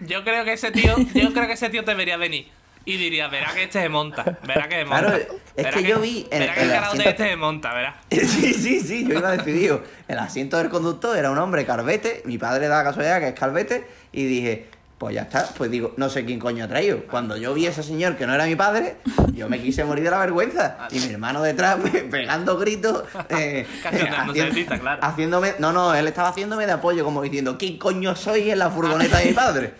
Yo 0.02 0.24
creo 0.24 0.44
que 0.44 0.54
ese 0.54 0.72
tío, 0.72 0.96
yo 1.14 1.32
creo 1.34 1.48
que 1.48 1.54
ese 1.54 1.70
tío 1.70 1.84
te 1.84 1.94
vería 1.94 2.18
venir. 2.18 2.48
Y 2.84 2.98
diría, 2.98 3.28
verá 3.28 3.54
que 3.54 3.64
este 3.64 3.80
se 3.82 3.90
monta, 3.90 4.40
verá 4.48 4.68
que 4.68 4.76
se 4.78 4.86
monta. 4.86 5.00
Claro, 5.08 5.18
es 5.56 5.64
verá 5.64 5.72
que 5.72 5.84
yo 5.84 6.00
vi 6.00 6.28
en- 6.32 6.40
verá 6.40 6.54
que 6.56 6.62
el 6.64 6.72
el 6.72 6.76
asiento- 6.78 7.10
este 7.10 7.24
se 7.30 7.36
monta, 7.36 7.74
verá. 7.74 8.02
Sí, 8.10 8.54
sí, 8.56 8.80
sí, 8.80 9.06
yo 9.08 9.20
iba 9.20 9.32
decidido. 9.38 9.84
El 10.08 10.18
asiento 10.18 10.58
del 10.58 10.70
conductor 10.70 11.16
era 11.16 11.30
un 11.30 11.38
hombre 11.38 11.64
calvete, 11.66 12.24
mi 12.26 12.40
padre 12.40 12.68
da 12.68 12.80
la 12.80 12.84
casualidad 12.84 13.20
que 13.20 13.28
es 13.30 13.34
calvete, 13.36 13.86
y 14.12 14.26
dije, 14.26 14.66
pues 15.02 15.16
ya 15.16 15.24
está, 15.24 15.48
pues 15.58 15.72
digo, 15.72 15.96
no 15.98 16.10
sé 16.10 16.24
quién 16.26 16.38
coño 16.38 16.64
ha 16.64 16.68
traído. 16.68 17.08
Cuando 17.10 17.36
yo 17.36 17.56
vi 17.56 17.66
a 17.66 17.72
ese 17.72 17.82
señor 17.82 18.18
que 18.18 18.28
no 18.28 18.36
era 18.36 18.46
mi 18.46 18.56
padre, 18.56 18.98
yo 19.34 19.50
me 19.50 19.60
quise 19.60 19.84
morir 19.84 20.04
de 20.04 20.12
la 20.12 20.20
vergüenza. 20.20 20.78
Y 20.92 21.00
mi 21.00 21.12
hermano 21.14 21.42
detrás 21.42 21.78
pe- 21.78 22.04
pegando 22.12 22.56
gritos, 22.60 23.04
eh, 23.30 23.66
de 24.34 24.52
tinta, 24.52 24.78
claro. 24.80 25.04
haciéndome, 25.04 25.56
no, 25.58 25.74
no, 25.74 25.96
él 25.96 26.08
estaba 26.08 26.30
haciéndome 26.30 26.68
de 26.68 26.74
apoyo, 26.74 27.04
como 27.04 27.24
diciendo, 27.24 27.58
¿quién 27.58 27.80
coño 27.80 28.16
soy 28.16 28.52
en 28.52 28.60
la 28.60 28.70
furgoneta 28.70 29.18
de 29.18 29.26
mi 29.26 29.34
padre? 29.34 29.74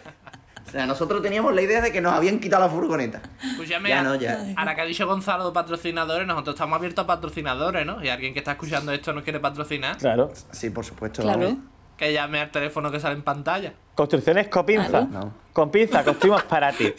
O 0.68 0.72
sea, 0.72 0.88
nosotros 0.88 1.22
teníamos 1.22 1.54
la 1.54 1.62
idea 1.62 1.82
de 1.82 1.92
que 1.92 2.02
nos 2.02 2.14
habían 2.14 2.40
quitado 2.40 2.64
la 2.64 2.72
furgoneta. 2.72 3.22
Escúchame, 3.44 3.90
Ya 3.90 4.02
no, 4.02 4.16
ya. 4.16 4.44
ahora 4.58 4.74
que 4.74 4.82
ha 4.82 4.86
dicho 4.86 5.06
Gonzalo 5.06 5.46
de 5.50 5.54
patrocinadores, 5.54 6.26
nosotros 6.26 6.56
estamos 6.56 6.78
abiertos 6.78 7.04
a 7.04 7.08
patrocinadores, 7.08 7.86
¿no? 7.86 8.04
Y 8.04 8.10
alguien 8.10 8.34
que 8.34 8.40
está 8.40 8.54
escuchando 8.54 8.92
esto 8.92 9.14
nos 9.14 9.24
quiere 9.24 9.40
patrocinar, 9.40 9.98
Claro. 9.98 10.32
Sí, 10.52 10.72
por 10.72 10.84
supuesto. 10.84 11.22
Claro. 11.22 11.58
Que 12.02 12.12
llame 12.12 12.40
al 12.40 12.50
teléfono 12.50 12.92
que 12.92 13.00
sale 13.00 13.14
en 13.14 13.22
pantalla. 13.22 13.74
Construcciones 13.94 14.48
con 14.48 14.66
pinza. 14.66 15.02
No. 15.02 15.32
Con 15.54 15.70
pinza, 15.70 16.04
construimos 16.04 16.42
para 16.44 16.72
ti. 16.72 16.92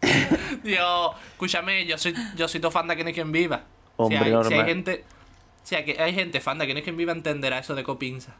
Dios, 0.62 1.10
escúchame, 1.32 1.84
yo 1.86 1.98
soy, 1.98 2.14
yo 2.36 2.46
soy 2.48 2.60
tu 2.60 2.70
fan 2.70 2.86
de 2.86 2.94
Quién 2.94 3.08
es 3.08 3.14
quien 3.14 3.32
viva. 3.32 3.62
Hombre, 3.96 4.18
si, 4.18 4.24
hay, 4.24 4.30
si 4.30 4.34
hay 4.36 4.42
normal. 4.42 4.66
gente, 4.66 5.04
si 5.64 5.74
hay, 5.74 5.90
hay 5.90 6.14
gente 6.14 6.40
fan 6.40 6.58
de 6.58 6.66
Quién 6.66 6.78
es 6.78 6.84
quien 6.84 6.96
viva 6.96 7.12
entenderá 7.12 7.58
eso 7.58 7.74
de 7.74 7.82
copinza. 7.82 8.32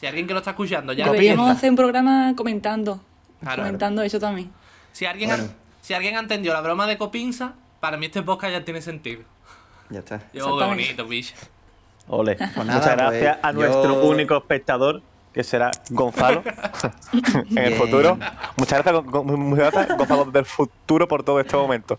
Si 0.00 0.06
alguien 0.06 0.26
que 0.26 0.32
lo 0.34 0.38
está 0.38 0.50
escuchando 0.50 0.92
ya. 0.92 1.04
Deberíamos 1.06 1.50
hacer 1.50 1.70
un 1.70 1.76
programa 1.76 2.34
comentando. 2.36 3.00
Claro. 3.40 3.64
comentando 3.64 4.02
eso 4.02 4.20
también. 4.20 4.52
si 4.92 5.04
alguien, 5.04 5.30
Bueno. 5.30 5.44
ha- 5.44 5.84
si 5.84 5.94
alguien 5.94 6.16
ha 6.16 6.20
entendido 6.20 6.54
la 6.54 6.60
broma 6.60 6.86
de 6.86 6.96
copinza, 6.96 7.54
para 7.80 7.96
mí 7.96 8.06
este 8.06 8.22
podcast 8.22 8.52
ya 8.52 8.64
tiene 8.64 8.80
sentido. 8.80 9.22
Ya 9.90 9.98
está. 9.98 10.20
Yo, 10.32 10.56
qué 10.58 10.64
bonito, 10.64 11.06
bicho. 11.06 11.34
Ole. 12.14 12.36
nada, 12.36 12.52
Muchas 12.56 12.96
gracias 12.96 13.36
pues, 13.36 13.44
a 13.44 13.52
nuestro 13.52 14.02
yo- 14.02 14.08
único 14.08 14.36
espectador, 14.36 15.02
que 15.32 15.42
será 15.42 15.70
Gonzalo, 15.90 16.42
en 17.50 17.58
el 17.58 17.74
futuro. 17.74 18.18
Muchas 18.56 18.82
gracias, 18.84 19.04
muchas 19.24 19.72
gracias, 19.72 19.96
Gonzalo 19.98 20.24
del 20.26 20.44
futuro, 20.44 21.08
por 21.08 21.22
todo 21.22 21.40
este 21.40 21.56
momento. 21.56 21.98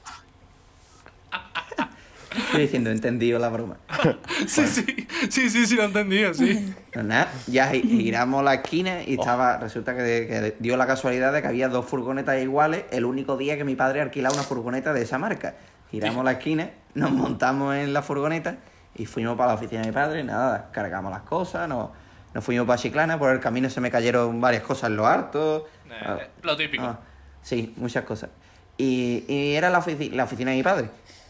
Estoy 2.36 2.62
diciendo, 2.62 2.90
he 2.90 2.94
entendido 2.94 3.38
la 3.40 3.50
broma. 3.50 3.78
Sí, 4.48 4.66
sí, 4.68 4.86
sí, 5.30 5.50
sí, 5.50 5.66
sí, 5.68 5.76
lo 5.76 5.84
he 5.84 5.86
entendido, 5.86 6.34
sí. 6.34 6.74
Pues 6.92 7.06
nada, 7.06 7.32
ya 7.48 7.72
gi- 7.72 7.82
giramos 7.84 8.44
la 8.44 8.56
esquina 8.56 9.04
y 9.04 9.14
estaba, 9.14 9.58
resulta 9.58 9.96
que, 9.96 10.04
que 10.28 10.56
dio 10.60 10.76
la 10.76 10.86
casualidad 10.88 11.32
de 11.32 11.42
que 11.42 11.48
había 11.48 11.70
dos 11.70 11.86
furgonetas 11.86 12.42
iguales 12.42 12.84
el 12.92 13.06
único 13.06 13.38
día 13.38 13.56
que 13.58 13.64
mi 13.64 13.76
padre 13.76 14.02
alquilaba 14.02 14.34
una 14.34 14.44
furgoneta 14.44 14.94
de 14.94 15.04
esa 15.04 15.18
marca. 15.20 15.56
Giramos 15.92 16.26
la 16.26 16.34
esquina, 16.34 16.72
nos 16.96 17.12
montamos 17.12 17.76
en 17.76 17.94
la 17.94 18.02
furgoneta 18.02 18.58
y 18.96 19.06
fuimos 19.06 19.38
para 19.38 19.50
la 19.50 19.54
oficina 19.56 19.82
de 19.82 19.88
mi 19.88 19.94
padre, 19.94 20.24
nada, 20.24 20.70
cargamos 20.72 21.12
las 21.12 21.22
cosas, 21.24 21.68
nos, 21.68 21.90
nos 22.34 22.44
fuimos 22.44 22.68
para 22.68 22.80
Chiclana, 22.82 23.18
por 23.18 23.32
el 23.32 23.40
camino 23.40 23.70
se 23.70 23.82
me 23.82 23.90
cayeron 23.92 24.40
varias 24.40 24.64
cosas 24.64 24.90
en 24.90 24.96
lo 24.98 25.08
harto. 25.08 25.68
Eh, 25.90 26.28
lo 26.42 26.56
típico. 26.58 26.84
Ah, 26.84 27.00
sí, 27.42 27.74
muchas 27.78 28.04
cosas. 28.06 28.30
Y, 28.78 29.24
y 29.28 29.56
era 29.56 29.70
la, 29.70 29.82
ofici- 29.82 30.12
la 30.12 30.24
oficina 30.24 30.52
de 30.52 30.58
mi 30.58 30.64
padre. 30.64 30.90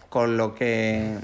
Con 0.09 0.37
lo 0.37 0.55
que, 0.55 1.17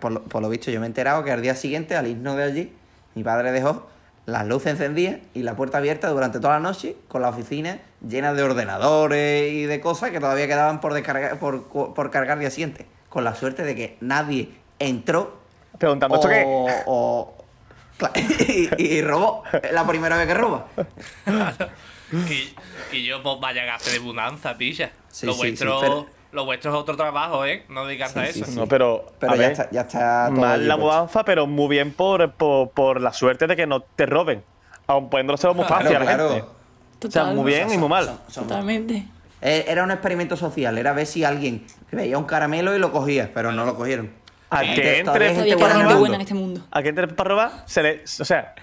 por 0.00 0.12
lo, 0.12 0.22
por 0.24 0.42
lo 0.42 0.48
visto, 0.48 0.70
yo 0.70 0.80
me 0.80 0.86
he 0.86 0.88
enterado 0.88 1.22
que 1.24 1.32
al 1.32 1.40
día 1.40 1.54
siguiente, 1.54 1.96
al 1.96 2.06
irnos 2.06 2.36
de 2.36 2.42
allí, 2.42 2.72
mi 3.14 3.22
padre 3.24 3.52
dejó 3.52 3.88
las 4.26 4.46
luces 4.46 4.72
encendidas 4.72 5.16
y 5.32 5.42
la 5.42 5.56
puerta 5.56 5.78
abierta 5.78 6.08
durante 6.10 6.38
toda 6.40 6.54
la 6.54 6.60
noche, 6.60 6.96
con 7.08 7.22
la 7.22 7.30
oficina 7.30 7.78
llena 8.06 8.34
de 8.34 8.42
ordenadores 8.42 9.52
y 9.52 9.64
de 9.64 9.80
cosas 9.80 10.10
que 10.10 10.20
todavía 10.20 10.46
quedaban 10.46 10.80
por, 10.82 10.92
descargar, 10.92 11.38
por, 11.38 11.64
por 11.68 12.10
cargar 12.10 12.38
día 12.38 12.50
siguiente. 12.50 12.86
Con 13.08 13.24
la 13.24 13.34
suerte 13.34 13.62
de 13.62 13.74
que 13.74 13.96
nadie 14.00 14.52
entró 14.80 15.38
Preguntando, 15.78 16.16
¿esto 16.16 16.28
qué? 16.28 16.44
o, 16.86 17.34
y, 18.48 18.82
y 18.82 19.02
robó. 19.02 19.42
Es 19.62 19.72
la 19.72 19.86
primera 19.86 20.16
vez 20.16 20.26
que 20.26 20.34
roba. 20.34 20.66
Y, 22.12 22.54
y 22.96 23.04
yo, 23.04 23.22
pues 23.22 23.36
vaya 23.40 23.64
gafe 23.64 23.90
de 23.90 24.00
mudanza, 24.00 24.56
pilla. 24.56 24.90
Sí, 25.08 25.26
lo, 25.26 25.32
sí, 25.32 25.38
vuestro, 25.38 25.72
sí, 25.80 25.86
pero- 25.86 26.06
lo 26.32 26.44
vuestro 26.44 26.70
es 26.72 26.76
otro 26.78 26.96
trabajo, 26.96 27.44
¿eh? 27.44 27.64
No 27.68 27.86
digas 27.86 28.12
Sí, 28.12 28.20
sí, 28.32 28.40
eso. 28.40 28.50
sí. 28.52 28.56
No, 28.56 28.66
pero. 28.66 29.12
Pero 29.18 29.32
a 29.32 29.36
ya 29.36 29.40
ver, 29.42 29.52
está, 29.52 29.70
ya 29.70 29.80
está 29.82 30.26
todo 30.28 30.40
Mal 30.40 30.66
la 30.68 30.76
mudanza, 30.76 31.24
pero 31.24 31.46
muy 31.46 31.68
bien 31.68 31.92
por, 31.92 32.32
por, 32.32 32.70
por 32.70 33.00
la 33.00 33.12
suerte 33.12 33.46
de 33.46 33.56
que 33.56 33.66
no 33.66 33.80
te 33.80 34.06
roben. 34.06 34.42
Aun 34.86 35.10
poniéndoselo 35.10 35.54
muy 35.54 35.64
fácil 35.66 35.88
Claro, 35.88 35.96
a 35.96 36.04
la 36.04 36.14
claro. 36.16 36.30
gente. 36.30 36.44
O 36.46 36.98
Total. 36.98 37.24
sea, 37.26 37.34
muy 37.34 37.44
bien 37.52 37.72
y 37.72 37.78
muy 37.78 37.88
mal. 37.88 38.04
Son- 38.06 38.18
son- 38.28 38.46
Totalmente. 38.48 39.06
Eh, 39.40 39.66
Era 39.68 39.84
un 39.84 39.90
experimento 39.90 40.36
social, 40.36 40.76
era 40.78 40.92
ver 40.92 41.06
si 41.06 41.24
alguien 41.24 41.64
veía 41.92 42.18
un 42.18 42.24
caramelo 42.24 42.74
y 42.74 42.78
lo 42.78 42.90
cogía, 42.90 43.30
pero 43.32 43.52
no 43.52 43.64
lo 43.64 43.76
cogieron. 43.76 44.10
Al 44.50 44.66
Sí, 44.66 44.74
que 44.74 44.98
entre 45.00 45.04
Todavía 45.34 45.56
gente 45.56 45.94
buena 45.94 46.14
en 46.16 46.20
este 46.22 46.34
mundo. 46.34 46.60
a 46.70 46.80
quien 46.82 46.98
entre 46.98 47.08
para 47.08 47.28
robar, 47.28 47.50
se 47.66 47.82
le. 47.82 48.02
O 48.20 48.24
sea, 48.24 48.54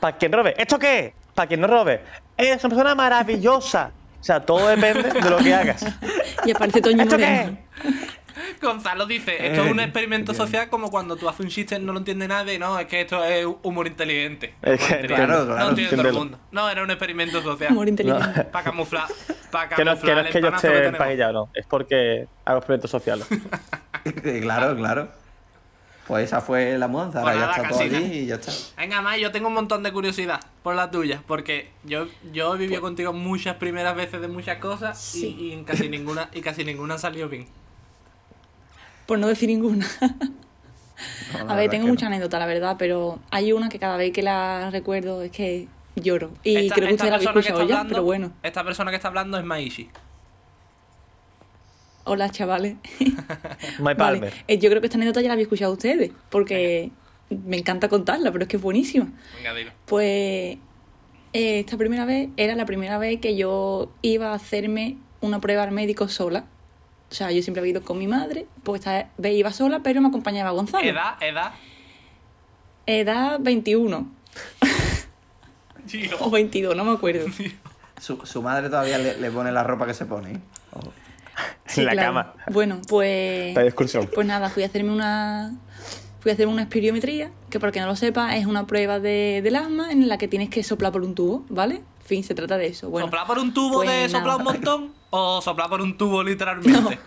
para 0.00 0.16
quien 0.16 0.32
robe. 0.32 0.54
¿Esto 0.58 0.78
qué 0.78 0.98
es? 0.98 1.12
Para 1.34 1.46
quien 1.46 1.60
no 1.60 1.66
robe. 1.68 2.00
Es 2.36 2.64
una 2.64 2.70
persona 2.74 2.94
maravillosa. 2.94 3.92
O 4.20 4.24
sea, 4.24 4.40
todo 4.40 4.66
depende 4.68 5.02
de 5.08 5.30
lo 5.30 5.38
que 5.38 5.54
hagas. 5.54 5.84
Y 6.44 6.52
aparece 6.52 6.80
Toño 6.80 7.02
¿Esto 7.02 7.16
qué 7.18 7.40
es? 7.42 7.50
Gonzalo 8.62 9.04
dice, 9.06 9.46
esto 9.46 9.64
es 9.64 9.70
un 9.70 9.80
Eh, 9.80 9.84
experimento 9.84 10.32
bien. 10.32 10.42
social 10.46 10.68
como 10.70 10.90
cuando 10.90 11.16
tú 11.16 11.28
haces 11.28 11.40
un 11.40 11.48
chiste 11.48 11.76
y 11.76 11.78
no 11.78 11.92
lo 11.92 11.98
entiende 11.98 12.26
nadie, 12.28 12.58
no, 12.58 12.78
es 12.78 12.86
que 12.86 13.02
esto 13.02 13.22
es 13.24 13.46
humor 13.62 13.86
inteligente. 13.86 14.54
Es 14.62 14.80
que- 14.80 14.94
inteligente. 14.94 15.06
claro, 15.26 15.44
No 15.44 15.54
claro, 15.54 15.68
entiende 15.70 15.96
todo 15.96 16.08
el 16.08 16.14
mundo. 16.14 16.38
No, 16.50 16.68
era 16.70 16.82
un 16.82 16.90
experimento 16.90 17.42
social. 17.42 17.72
Humor 17.72 17.88
inteligente. 17.88 18.44
Para 18.44 18.64
camuflar. 18.64 19.04
Para 19.50 19.68
Que 19.68 19.84
no, 19.84 19.90
camuflar 19.92 20.14
que 20.16 20.22
no 20.22 20.28
es 20.28 20.32
que 20.32 20.40
yo 20.42 20.48
esté 20.72 20.86
empajillado, 20.86 21.32
no. 21.32 21.48
Es 21.54 21.66
porque 21.66 22.26
hago 22.44 22.58
experimentos 22.58 22.90
sociales. 22.90 23.26
claro, 24.42 24.76
claro. 24.76 25.08
Pues 26.10 26.24
esa 26.24 26.40
fue 26.40 26.76
la 26.76 26.88
mudanza, 26.88 27.20
ahora 27.20 27.30
Pues 27.30 27.40
ya 27.40 27.46
nada, 27.46 27.56
está 27.62 27.68
todo 27.68 27.80
allí 27.82 28.18
y 28.18 28.26
ya 28.26 28.34
está. 28.34 28.50
Venga, 28.76 29.00
más, 29.00 29.16
yo 29.20 29.30
tengo 29.30 29.46
un 29.46 29.54
montón 29.54 29.84
de 29.84 29.92
curiosidad 29.92 30.40
por 30.64 30.74
la 30.74 30.90
tuya, 30.90 31.22
porque 31.24 31.70
yo, 31.84 32.08
yo 32.32 32.52
he 32.56 32.58
vivido 32.58 32.80
contigo 32.80 33.12
muchas 33.12 33.54
primeras 33.58 33.94
veces 33.94 34.20
de 34.20 34.26
muchas 34.26 34.58
cosas 34.58 35.14
y- 35.14 35.20
Sí. 35.20 35.36
y, 35.38 35.52
en 35.52 35.62
casi 35.62 35.88
ninguna 35.88 36.28
y 36.34 36.40
casi 36.40 36.64
ninguna 36.64 36.94
ha 36.94 36.98
salido 36.98 37.28
bien. 37.28 37.46
Por 39.06 39.20
no 39.20 39.28
decir 39.28 39.48
ninguna. 39.48 39.86
No, 41.46 41.50
A 41.52 41.56
ver, 41.56 41.70
tengo 41.70 41.86
mucha 41.86 42.06
no. 42.06 42.14
anécdota, 42.14 42.38
la 42.40 42.44
verdad, 42.46 42.76
pero 42.78 43.20
hay 43.30 43.52
una 43.52 43.68
que 43.70 43.78
cada 43.78 43.96
vez 43.96 44.12
que 44.12 44.20
la 44.22 44.68
recuerdo 44.70 45.22
es 45.22 45.30
que 45.30 45.66
lloro. 45.94 46.32
Y 46.42 46.56
Esta- 46.56 46.74
creo 46.74 46.88
que 46.88 46.94
esta 46.94 47.04
usted 47.04 47.10
la 47.10 47.14
habéis 47.14 47.28
persona 47.30 47.32
que 47.32 47.38
escuchado 47.40 47.62
está 47.62 47.68
ya, 47.72 47.80
hablando- 47.80 47.94
pero 47.94 48.02
bueno. 48.02 48.32
Esta 48.42 48.64
persona 48.64 48.90
que 48.90 48.96
está 48.96 49.08
hablando 49.08 49.38
es 49.38 49.44
Maishi. 49.44 49.88
Hola, 52.04 52.30
chavales. 52.30 52.76
My 53.78 53.94
Vale. 53.94 53.96
Palmer. 53.96 54.32
eh, 54.48 54.58
Yo 54.58 54.68
creo 54.70 54.80
que 54.80 54.86
esta 54.86 54.96
anécdota 54.96 55.20
ya 55.20 55.28
la 55.28 55.34
habéis 55.34 55.46
escuchado 55.46 55.72
ustedes, 55.72 56.10
porque 56.30 56.90
me 57.30 57.56
encanta 57.58 57.88
contarla, 57.88 58.32
pero 58.32 58.44
es 58.44 58.48
que 58.48 58.56
es 58.56 58.62
buenísima. 58.62 59.08
Venga, 59.36 59.54
dilo. 59.54 59.70
Pues 59.86 60.56
eh, 61.32 61.60
esta 61.60 61.76
primera 61.76 62.04
vez 62.06 62.28
era 62.36 62.54
la 62.56 62.64
primera 62.66 62.98
vez 62.98 63.20
que 63.20 63.36
yo 63.36 63.92
iba 64.02 64.30
a 64.32 64.34
hacerme 64.34 64.96
una 65.20 65.40
prueba 65.40 65.62
al 65.64 65.72
médico 65.72 66.08
sola. 66.08 66.46
O 67.10 67.14
sea, 67.14 67.30
yo 67.32 67.42
siempre 67.42 67.60
había 67.60 67.72
ido 67.72 67.82
con 67.82 67.98
mi 67.98 68.06
madre, 68.06 68.46
pues 68.62 68.80
esta 68.80 69.10
vez 69.18 69.34
iba 69.34 69.52
sola, 69.52 69.80
pero 69.80 70.00
me 70.00 70.08
acompañaba 70.08 70.50
Gonzalo. 70.52 70.88
Edad, 70.88 71.20
edad. 71.22 71.52
Edad 72.86 73.38
21 73.40 74.10
Tío. 75.86 76.16
o 76.20 76.30
22, 76.30 76.76
no 76.76 76.84
me 76.84 76.92
acuerdo. 76.92 77.26
Su, 78.00 78.24
su 78.24 78.42
madre 78.42 78.68
todavía 78.68 78.96
le, 78.98 79.18
le 79.18 79.30
pone 79.30 79.50
la 79.52 79.62
ropa 79.64 79.86
que 79.86 79.94
se 79.94 80.06
pone. 80.06 80.32
¿eh? 80.34 80.38
Sí, 81.66 81.80
en 81.80 81.86
la 81.86 81.92
claro. 81.92 82.08
cama. 82.08 82.34
Bueno, 82.50 82.80
pues. 82.88 83.54
La 83.54 83.64
excursión. 83.64 84.08
Pues 84.14 84.26
nada, 84.26 84.50
fui 84.50 84.62
a 84.62 84.66
hacerme 84.66 84.92
una. 84.92 85.52
Fui 86.20 86.30
a 86.30 86.34
hacer 86.34 86.48
una 86.48 86.62
espirometría, 86.62 87.30
que 87.48 87.58
para 87.58 87.72
que 87.72 87.80
no 87.80 87.86
lo 87.86 87.96
sepa, 87.96 88.36
es 88.36 88.44
una 88.44 88.66
prueba 88.66 88.98
de, 89.00 89.40
del 89.42 89.56
asma 89.56 89.90
en 89.90 90.06
la 90.08 90.18
que 90.18 90.28
tienes 90.28 90.50
que 90.50 90.62
soplar 90.62 90.92
por 90.92 91.00
un 91.02 91.14
tubo, 91.14 91.46
¿vale? 91.48 91.76
En 91.76 92.04
fin, 92.06 92.24
se 92.24 92.34
trata 92.34 92.58
de 92.58 92.66
eso. 92.66 92.90
Bueno, 92.90 93.06
¿Soplar 93.06 93.26
por 93.26 93.38
un 93.38 93.54
tubo 93.54 93.76
pues 93.76 93.88
de 93.88 94.08
soplar 94.10 94.36
un 94.36 94.44
montón? 94.44 94.92
¿O 95.10 95.40
soplar 95.40 95.70
por 95.70 95.80
un 95.80 95.96
tubo 95.96 96.22
No, 96.22 96.28
literalmente? 96.28 96.98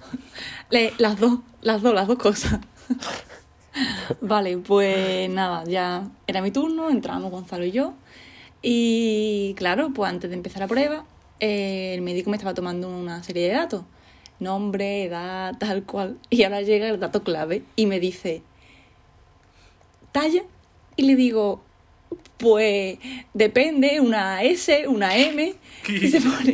le- 0.71 0.93
las 0.97 1.19
dos, 1.19 1.39
las 1.61 1.81
dos, 1.83 1.93
las 1.93 2.07
dos 2.07 2.17
cosas. 2.17 2.59
vale, 4.21 4.57
pues 4.57 5.29
nada, 5.29 5.63
ya 5.65 6.07
era 6.27 6.41
mi 6.41 6.51
turno, 6.51 6.89
entramos 6.89 7.29
Gonzalo 7.31 7.65
y 7.65 7.71
yo. 7.71 7.93
Y 8.61 9.53
claro, 9.57 9.91
pues 9.93 10.09
antes 10.09 10.29
de 10.29 10.35
empezar 10.35 10.61
la 10.61 10.67
prueba, 10.67 11.05
eh, 11.39 11.93
el 11.93 12.01
médico 12.01 12.29
me 12.29 12.37
estaba 12.37 12.53
tomando 12.53 12.87
una 12.89 13.21
serie 13.23 13.47
de 13.47 13.53
datos. 13.55 13.83
Nombre, 14.43 15.03
edad, 15.05 15.57
tal 15.57 15.83
cual. 15.83 16.17
Y 16.29 16.43
ahora 16.43 16.61
llega 16.61 16.87
el 16.89 16.99
dato 16.99 17.23
clave 17.23 17.63
y 17.75 17.85
me 17.87 17.99
dice, 17.99 18.41
¿talla? 20.11 20.43
Y 20.95 21.03
le 21.03 21.15
digo, 21.15 21.63
pues 22.37 22.97
depende, 23.33 23.99
una 23.99 24.43
S, 24.43 24.87
una 24.87 25.15
M. 25.17 25.55
Y 25.87 26.07
se 26.07 26.21
pone, 26.21 26.53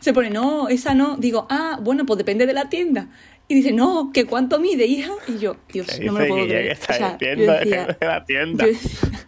se 0.00 0.12
pone, 0.12 0.30
no, 0.30 0.68
esa 0.68 0.94
no. 0.94 1.16
Digo, 1.16 1.46
ah, 1.50 1.78
bueno, 1.80 2.04
pues 2.06 2.18
depende 2.18 2.46
de 2.46 2.52
la 2.52 2.68
tienda. 2.68 3.08
Y 3.48 3.54
dice, 3.56 3.72
no, 3.72 4.10
que 4.12 4.24
cuánto 4.24 4.58
mide, 4.58 4.86
hija. 4.86 5.12
Y 5.28 5.38
yo, 5.38 5.56
Dios, 5.72 5.86
¿Qué 5.86 6.04
no 6.06 6.12
me 6.12 6.20
lo 6.22 6.28
puedo 6.28 6.46
creer. 6.46 6.78
O 6.80 6.92
sea, 6.92 7.18
yo 7.18 7.28
decía- 7.36 7.96
en 8.00 8.08
la 8.08 8.24
tienda. 8.24 8.64
yo 8.64 8.72
decía- 8.72 9.26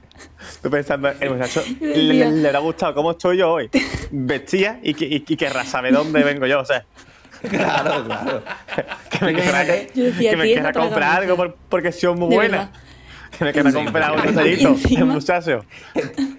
Estoy 0.50 0.70
pensando, 0.70 1.08
el 1.08 1.30
muchacho 1.30 1.62
le, 1.80 1.86
decía- 1.88 2.30
le 2.30 2.46
habrá 2.48 2.58
gustado 2.60 2.94
cómo 2.94 3.10
estoy 3.12 3.36
yo 3.38 3.52
hoy. 3.52 3.68
Vestía 4.10 4.80
y, 4.82 4.94
que, 4.94 5.04
y, 5.06 5.24
y 5.28 5.36
querrá 5.36 5.64
saber 5.64 5.92
dónde 5.92 6.22
vengo 6.24 6.46
yo. 6.46 6.60
O 6.60 6.64
sea, 6.64 6.84
Claro, 7.50 8.04
claro. 8.04 8.42
que 9.10 9.24
me 9.24 9.34
que 9.34 10.54
querrá 10.54 10.72
comprar 10.72 11.20
algo 11.22 11.36
por- 11.36 11.56
porque 11.68 11.92
sido 11.92 12.14
muy 12.14 12.34
buena. 12.34 12.70
Que 13.38 13.62
me 13.64 13.72
Sí, 13.72 13.84
comprar 13.84 14.12
un 14.12 14.18
encima- 14.38 15.00
el 15.00 15.04
muchacho. 15.06 15.64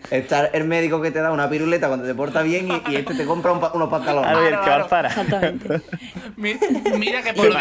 Estar 0.10 0.50
el 0.54 0.64
médico 0.64 1.02
que 1.02 1.12
te 1.12 1.20
da 1.20 1.32
una 1.32 1.50
piruleta 1.50 1.88
cuando 1.88 2.06
te 2.06 2.16
porta 2.16 2.42
bien 2.42 2.70
y, 2.72 2.92
y 2.92 2.96
este 2.96 3.16
te 3.16 3.26
compra 3.26 3.52
un 3.52 3.60
pa- 3.60 3.72
unos 3.74 3.90
pantalones. 3.90 4.32
A 4.32 4.40
ver, 4.40 4.50
Claro, 4.52 4.62
que 4.64 4.66
claro. 4.66 4.84
va 4.84 4.90
para. 4.90 5.08
Exactamente. 5.10 5.82
Mi- 6.38 6.56
Mira 6.98 7.22
que 7.22 7.34
¿Te 7.34 7.38
por 7.42 7.54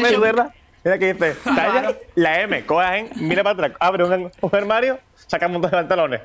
me 0.00 0.10
duerda? 0.12 0.52
Mira 0.82 0.98
que 0.98 1.12
dice, 1.12 1.36
talla, 1.44 1.94
la 2.14 2.40
M, 2.40 2.64
cogen, 2.64 3.10
mira 3.16 3.42
para 3.44 3.66
atrás, 3.66 3.72
abre 3.80 4.02
un, 4.02 4.30
un 4.40 4.50
armario, 4.54 4.98
saca 5.26 5.46
un 5.46 5.52
montón 5.52 5.70
de 5.70 5.76
pantalones. 5.76 6.20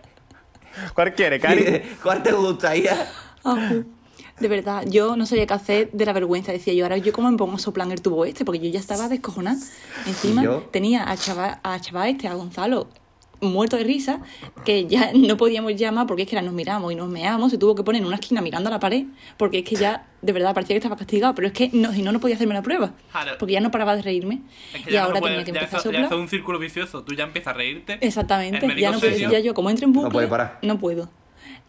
¿Cuál 0.94 1.14
quiere, 1.14 1.40
Cari? 1.42 1.82
¿Cuál 2.02 2.24
te 2.24 2.32
gustaría? 2.32 2.96
De 4.40 4.48
verdad, 4.50 4.84
yo 4.88 5.16
no 5.16 5.26
sabía 5.26 5.46
qué 5.48 5.54
hacer 5.54 5.92
de 5.94 6.06
la 6.06 6.12
vergüenza. 6.14 6.52
Decía 6.52 6.74
yo, 6.74 6.84
ahora 6.86 6.98
yo 6.98 7.14
cómo 7.14 7.32
me 7.32 7.38
pongo 7.38 7.56
a 7.56 7.60
soplar 7.60 7.90
el 7.92 8.02
tubo 8.02 8.26
este, 8.26 8.44
porque 8.44 8.60
yo 8.60 8.70
ya 8.70 8.80
estaba 8.80 9.08
descojonada. 9.08 9.58
Encima 10.06 10.42
tenía 10.72 11.10
a 11.10 11.16
chaval, 11.16 11.60
a 11.64 11.80
chaval 11.80 12.10
este, 12.10 12.28
a 12.28 12.34
Gonzalo, 12.34 12.90
muerto 13.40 13.78
de 13.78 13.84
risa, 13.86 14.20
que 14.66 14.88
ya 14.88 15.12
no 15.16 15.38
podíamos 15.38 15.74
llamar 15.76 16.06
porque 16.08 16.24
es 16.24 16.30
que 16.30 16.36
ahora 16.36 16.46
nos 16.46 16.54
miramos 16.54 16.92
y 16.92 16.96
nos 16.96 17.08
meamos, 17.08 17.52
se 17.52 17.58
tuvo 17.58 17.76
que 17.76 17.84
poner 17.84 18.02
en 18.02 18.08
una 18.08 18.16
esquina 18.16 18.42
mirando 18.42 18.70
a 18.70 18.72
la 18.72 18.80
pared, 18.80 19.06
porque 19.38 19.60
es 19.60 19.64
que 19.64 19.76
ya, 19.76 20.06
de 20.22 20.34
verdad, 20.34 20.54
parecía 20.54 20.74
que 20.74 20.80
estaba 20.80 20.98
castigado, 20.98 21.34
pero 21.36 21.48
es 21.48 21.54
que 21.54 21.70
no, 21.72 21.94
si 21.94 22.02
no, 22.02 22.12
no 22.12 22.20
podía 22.20 22.36
hacerme 22.36 22.56
la 22.56 22.62
prueba, 22.62 22.92
porque 23.40 23.54
ya 23.54 23.62
no 23.62 23.72
paraba 23.72 23.96
de 23.96 24.02
reírme. 24.02 24.42
Es 24.74 24.84
que 24.84 24.90
y 24.90 24.94
ya 24.94 25.04
ahora 25.04 25.16
no 25.16 25.20
puede- 25.22 25.34
tenía 25.36 25.46
que 25.46 25.52
ya 25.54 25.60
empezar 25.60 25.78
a 25.78 25.80
eso- 25.80 25.92
ya 25.92 25.98
soplar. 26.00 26.06
eso 26.08 26.16
es 26.16 26.22
un 26.22 26.28
círculo 26.30 26.60
vicioso. 26.60 27.04
Tú 27.04 27.14
ya 27.14 27.24
empiezas 27.26 27.54
a 27.54 27.58
reírte. 27.58 27.98
Exactamente, 28.02 28.68
ya 28.82 28.92
no 28.92 29.00
puedo, 29.00 29.16
ya 29.18 29.40
yo 29.40 29.54
como 29.54 29.70
entro 29.70 29.86
en 29.86 29.94
bucle, 29.94 30.08
No 30.10 30.14
puede 30.14 30.28
parar. 30.28 30.60
no 30.62 30.78
puedo. 30.80 31.10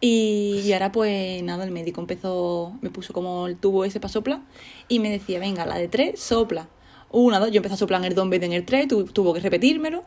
Y, 0.01 0.61
y 0.63 0.73
ahora 0.73 0.91
pues 0.91 1.41
nada, 1.43 1.63
el 1.63 1.71
médico 1.71 2.01
empezó, 2.01 2.73
me 2.81 2.89
puso 2.89 3.13
como 3.13 3.47
el 3.47 3.57
tubo 3.57 3.83
ese 3.85 3.99
para 3.99 4.11
soplar 4.11 4.41
y 4.87 4.99
me 4.99 5.09
decía, 5.09 5.39
venga, 5.39 5.65
la 5.65 5.77
de 5.77 5.87
tres, 5.87 6.19
sopla. 6.19 6.69
Una, 7.09 7.39
dos, 7.39 7.51
yo 7.51 7.57
empecé 7.57 7.75
a 7.75 7.77
soplar 7.77 8.01
en 8.01 8.05
el 8.07 8.15
dos 8.15 8.23
en 8.25 8.29
vez 8.29 8.39
de 8.41 8.47
en 8.47 8.53
el 8.53 8.65
tres, 8.65 8.87
tu- 8.89 9.05
tuvo 9.05 9.33
que 9.33 9.39
repetírmelo. 9.39 10.03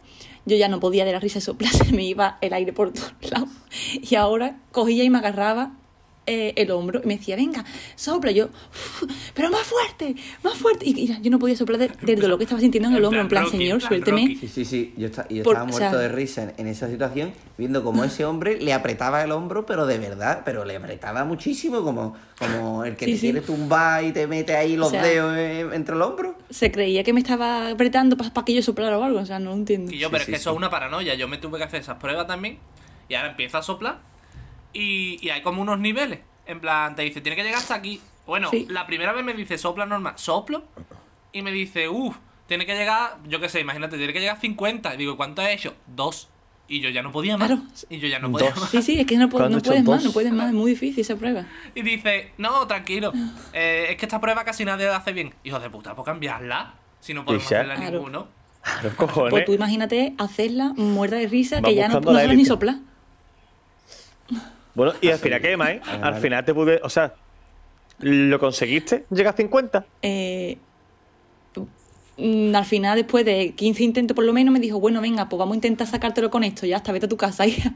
Yo 0.46 0.56
ya 0.56 0.68
no 0.68 0.80
podía 0.80 1.04
de 1.04 1.12
la 1.12 1.18
risa 1.20 1.40
soplar, 1.40 1.72
se 1.74 1.92
me 1.92 2.04
iba 2.04 2.38
el 2.40 2.52
aire 2.52 2.72
por 2.72 2.92
todos 2.92 3.12
lados. 3.30 3.48
Y 3.92 4.14
ahora 4.16 4.58
cogía 4.70 5.02
y 5.02 5.10
me 5.10 5.18
agarraba 5.18 5.72
eh, 6.30 6.52
el 6.56 6.70
hombro 6.70 7.00
y 7.02 7.06
me 7.06 7.16
decía, 7.16 7.37
venga, 7.37 7.64
sopla. 7.96 8.30
Yo, 8.30 8.46
"Uf, 8.46 9.02
pero 9.34 9.50
más 9.50 9.62
fuerte, 9.62 10.14
más 10.44 10.54
fuerte. 10.54 10.84
Y, 10.88 11.00
y 11.00 11.20
yo 11.22 11.30
no 11.30 11.38
podía 11.38 11.56
soplar 11.56 11.78
de- 11.78 11.88
del 12.02 12.20
dolor 12.20 12.38
que 12.38 12.44
estaba 12.44 12.60
sintiendo 12.60 12.88
en 12.88 12.96
el 12.96 13.04
hombro, 13.04 13.20
en 13.20 13.28
plan 13.28 13.44
Rocky, 13.44 13.56
señor, 13.58 13.78
plan 13.78 13.88
suélteme. 13.88 14.20
Rocky. 14.22 14.37
Sí, 14.37 14.49
sí, 14.49 14.64
sí. 14.64 14.94
Yo, 14.96 15.06
esta- 15.06 15.26
yo 15.28 15.42
Por- 15.42 15.54
estaba 15.54 15.64
o 15.64 15.72
muerto 15.72 15.90
sea- 15.90 15.99
de 15.99 16.08
risa 16.08 16.42
en, 16.44 16.52
en 16.58 16.66
esa 16.68 16.88
situación, 16.88 17.32
viendo 17.58 17.82
cómo 17.82 18.04
ese 18.04 18.25
hombre 18.25 18.60
le 18.60 18.72
apretaba 18.72 19.22
el 19.22 19.32
hombro, 19.32 19.66
pero 19.66 19.87
de 19.87 19.99
verdad, 19.99 20.42
pero 20.44 20.64
le 20.64 20.76
apretaba 20.76 21.25
muchísimo, 21.25 21.82
como, 21.82 22.16
como 22.38 22.84
el 22.84 22.96
que 22.96 23.06
Sí, 23.06 23.12
te 23.12 23.18
sí. 23.18 23.30
quiere 23.32 23.40
tumbar 23.46 24.04
y 24.04 24.12
te 24.12 24.26
mete 24.26 24.54
ahí 24.56 24.76
los 24.76 24.88
O 24.88 24.90
sea- 24.90 25.02
dedos 25.02 25.37
en- 25.37 25.72
entre 25.72 25.94
el 25.96 26.02
hombro. 26.02 26.37
se 26.50 26.70
creía 26.70 27.02
que 27.05 27.12
me 27.12 27.20
estaba 27.20 27.68
apretando 27.70 28.16
para 28.16 28.31
que 28.44 28.55
yo 28.55 28.62
soplara 28.62 28.98
o 28.98 29.02
algo, 29.05 29.20
o 29.20 29.26
sea, 29.26 29.38
no 29.38 29.50
lo 29.50 29.57
entiendo. 29.57 29.92
Y 29.92 29.98
yo, 29.98 30.09
Sí, 30.09 30.12
pero 30.12 30.24
sí, 30.24 30.31
es 30.31 30.37
que 30.37 30.40
eso 30.40 30.50
es 30.50 30.57
una 30.57 30.70
paranoia. 30.70 31.14
Yo 31.14 31.28
me 31.28 31.38
tuve 31.38 31.59
que 31.59 31.64
hacer 31.64 31.81
esas 31.81 31.96
pruebas 31.98 32.26
también. 32.26 32.59
Y 33.09 33.14
ahora 33.14 33.31
empieza 33.31 33.59
a 33.59 33.62
soplar. 33.62 33.98
Y, 34.72 35.18
y 35.24 35.30
hay 35.30 35.42
como 35.42 35.62
unos 35.62 35.78
niveles. 35.78 36.20
En 36.46 36.61
plan, 36.61 36.94
te 36.96 37.02
dice, 37.02 37.20
tiene 37.20 37.37
que 37.37 37.42
llegar 37.42 37.59
hasta 37.61 37.74
aquí. 37.74 38.00
Bueno, 38.26 38.50
Sí. 38.50 38.66
la 38.68 38.87
primera 38.87 39.12
vez 39.12 39.24
me 39.24 39.35
dice 39.35 39.59
sopla 39.59 39.87
normal. 39.87 40.14
Soplo. 40.16 40.64
Y 41.33 41.42
me 41.42 41.50
dice, 41.52 41.88
uff, 41.88 42.16
tiene 42.46 42.66
que 42.66 42.74
llegar, 42.74 43.18
yo 43.28 43.40
qué 43.40 43.48
sé, 43.48 43.61
imagínate, 43.61 43.96
tiene 43.96 44.12
que 44.12 44.20
llegar 44.20 44.37
a 44.37 44.40
50. 44.40 44.94
Y 44.94 44.96
digo, 44.98 45.16
¿cuánto 45.16 45.42
he 45.42 45.52
hecho? 45.52 45.74
Dos. 45.87 46.28
Y 46.68 46.80
yo 46.80 46.88
ya 46.88 47.02
no 47.02 47.11
podía 47.11 47.37
más. 47.37 47.48
Claro. 47.48 47.62
Y 47.88 47.98
yo 47.98 48.06
ya 48.09 48.20
no 48.20 48.30
podía 48.30 48.50
Dos. 48.50 48.61
más. 48.61 48.70
Sí, 48.70 48.83
sí, 48.83 49.00
es 49.00 49.06
que 49.06 49.16
no, 49.16 49.26
pu- 49.28 49.33
¿Cuándo 49.33 49.56
no 49.59 49.62
puedes 49.62 49.83
más, 49.85 50.04
no 50.04 50.12
puedes 50.12 50.33
más, 50.33 50.48
es 50.48 50.52
muy 50.54 50.70
difícil 50.70 51.00
esa 51.00 51.16
prueba. 51.16 51.46
Y 51.74 51.83
dice, 51.83 52.30
no, 52.38 52.66
tranquilo. 52.68 53.12
eh, 53.52 53.87
es 53.90 53.96
que 53.96 54.06
esta 54.06 54.20
prueba 54.20 54.44
casi 54.44 54.64
nadie 54.64 54.87
la 54.87 54.96
hace 54.96 55.12
bien. 55.12 55.35
Hijo 55.42 55.59
de 55.59 55.68
puta, 55.70 55.96
¿por 55.96 56.04
cambiarla? 56.04 56.74
Si 57.00 57.12
no 57.14 57.24
podemos 57.24 57.46
hacerla 57.46 57.74
Claro. 57.76 57.92
ninguno. 57.98 58.28
Los 58.85 58.94
cojones. 58.94 59.30
Pues 59.30 59.44
tú 59.46 59.52
imagínate 59.54 60.14
hacerla 60.18 60.72
muerta 60.76 61.16
de 61.16 61.26
risa, 61.26 61.56
Va 61.61 61.68
que 61.68 61.74
ya 61.74 61.88
no, 61.88 61.98
no 62.00 62.12
ni 62.35 62.44
soplar. 62.44 62.76
Bueno, 64.74 64.92
y 65.00 65.09
al 65.11 65.18
final, 65.18 65.40
¿qué 65.40 65.56
más? 65.56 65.70
eh? 65.70 65.80
Ah, 65.85 65.92
Al 65.94 66.00
vale. 66.00 66.20
final 66.20 66.44
te 66.44 66.54
pude. 66.54 66.80
O 66.83 66.88
sea, 66.90 67.12
¿lo 67.98 68.38
conseguiste? 68.38 69.04
¿Llega 69.11 69.30
a 69.30 69.35
50? 69.35 69.85
Eh, 70.02 70.59
al 72.54 72.64
final, 72.66 72.96
después 72.96 73.24
de 73.24 73.52
15 73.54 73.83
intentos 73.83 74.14
por 74.14 74.24
lo 74.24 74.33
menos, 74.33 74.52
me 74.52 74.61
dijo, 74.61 74.78
bueno, 74.78 75.00
venga, 75.00 75.28
pues 75.28 75.38
vamos 75.38 75.54
a 75.54 75.56
intentar 75.56 75.87
sacártelo 75.87 76.30
con 76.30 76.44
esto, 76.44 76.66
ya 76.66 76.76
hasta 76.76 76.92
vete 76.92 77.06
a 77.06 77.09
tu 77.09 77.16
casa, 77.16 77.46
hija. 77.46 77.72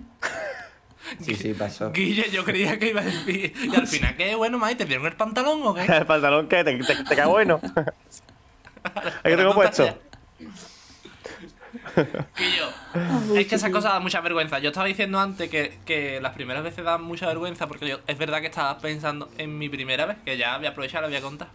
Sí, 1.21 1.35
sí, 1.35 1.55
pasó. 1.55 1.93
Guille, 1.93 2.31
yo 2.31 2.45
creía 2.45 2.79
que 2.79 2.89
iba 2.89 3.01
a 3.01 3.05
decir. 3.05 3.53
Y 3.63 3.75
al 3.75 3.87
final, 3.87 4.17
¿qué? 4.17 4.35
Bueno, 4.35 4.59
Mai, 4.59 4.75
¿te 4.75 4.85
dieron 4.85 5.07
el 5.07 5.15
pantalón 5.15 5.61
o 5.63 5.75
qué? 5.75 5.83
El 5.89 6.07
pantalón 6.07 6.49
que 6.49 6.65
te, 6.65 6.77
te, 6.79 6.95
te 7.05 7.17
cae 7.17 7.27
bueno. 7.27 7.61
¿A 8.85 9.23
qué 9.29 9.37
tengo 9.37 9.55
puesto? 9.55 9.99
Guillo, 12.37 13.39
es 13.39 13.47
que 13.47 13.55
esa 13.57 13.71
cosa 13.71 13.91
da 13.91 14.01
mucha 14.01 14.21
vergüenza. 14.21 14.59
Yo 14.59 14.71
estaba 14.71 14.87
diciendo 14.87 15.19
antes 15.19 15.51
que, 15.51 15.79
que 15.85 16.21
las 16.21 16.35
primeras 16.35 16.63
veces 16.63 16.85
dan 16.85 17.03
mucha 17.03 17.27
vergüenza 17.27 17.67
porque 17.67 17.89
yo 17.89 18.01
es 18.07 18.19
verdad 18.19 18.41
que 18.41 18.47
estaba 18.47 18.79
pensando 18.79 19.31
en 19.39 19.59
mi 19.59 19.69
primera 19.69 20.07
vez, 20.07 20.17
que 20.25 20.37
ya 20.37 20.57
voy 20.57 20.67
a 20.67 20.71
aprovechar, 20.71 21.03
la 21.03 21.09
voy 21.09 21.17
a 21.17 21.21
contar. 21.21 21.49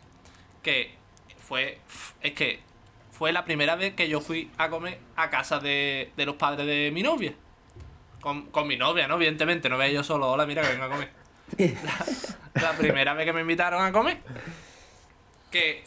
Que 0.62 0.96
fue. 1.40 1.80
Es 2.22 2.34
que 2.34 2.60
fue 3.12 3.32
la 3.32 3.44
primera 3.46 3.76
vez 3.76 3.96
que 3.96 4.08
yo 4.08 4.22
fui 4.22 4.50
a 4.58 4.70
comer 4.70 5.00
a 5.16 5.30
casa 5.30 5.60
de, 5.60 6.12
de 6.16 6.26
los 6.26 6.36
padres 6.36 6.66
de 6.66 6.92
mi 6.94 7.04
novia. 7.04 7.34
Con, 8.22 8.48
con 8.52 8.68
mi 8.68 8.76
novia, 8.78 9.08
¿no? 9.08 9.16
Evidentemente, 9.16 9.70
no 9.70 9.78
veía 9.78 9.94
yo 9.94 10.04
solo, 10.04 10.30
hola, 10.30 10.46
mira 10.46 10.62
que 10.62 10.70
vengo 10.70 10.84
a 10.84 10.90
comer. 10.90 11.10
La, 11.58 12.62
la 12.62 12.78
primera 12.78 13.14
vez 13.14 13.26
que 13.26 13.34
me 13.34 13.42
invitaron 13.42 13.84
a 13.84 13.92
comer. 13.92 14.20
Que. 15.50 15.84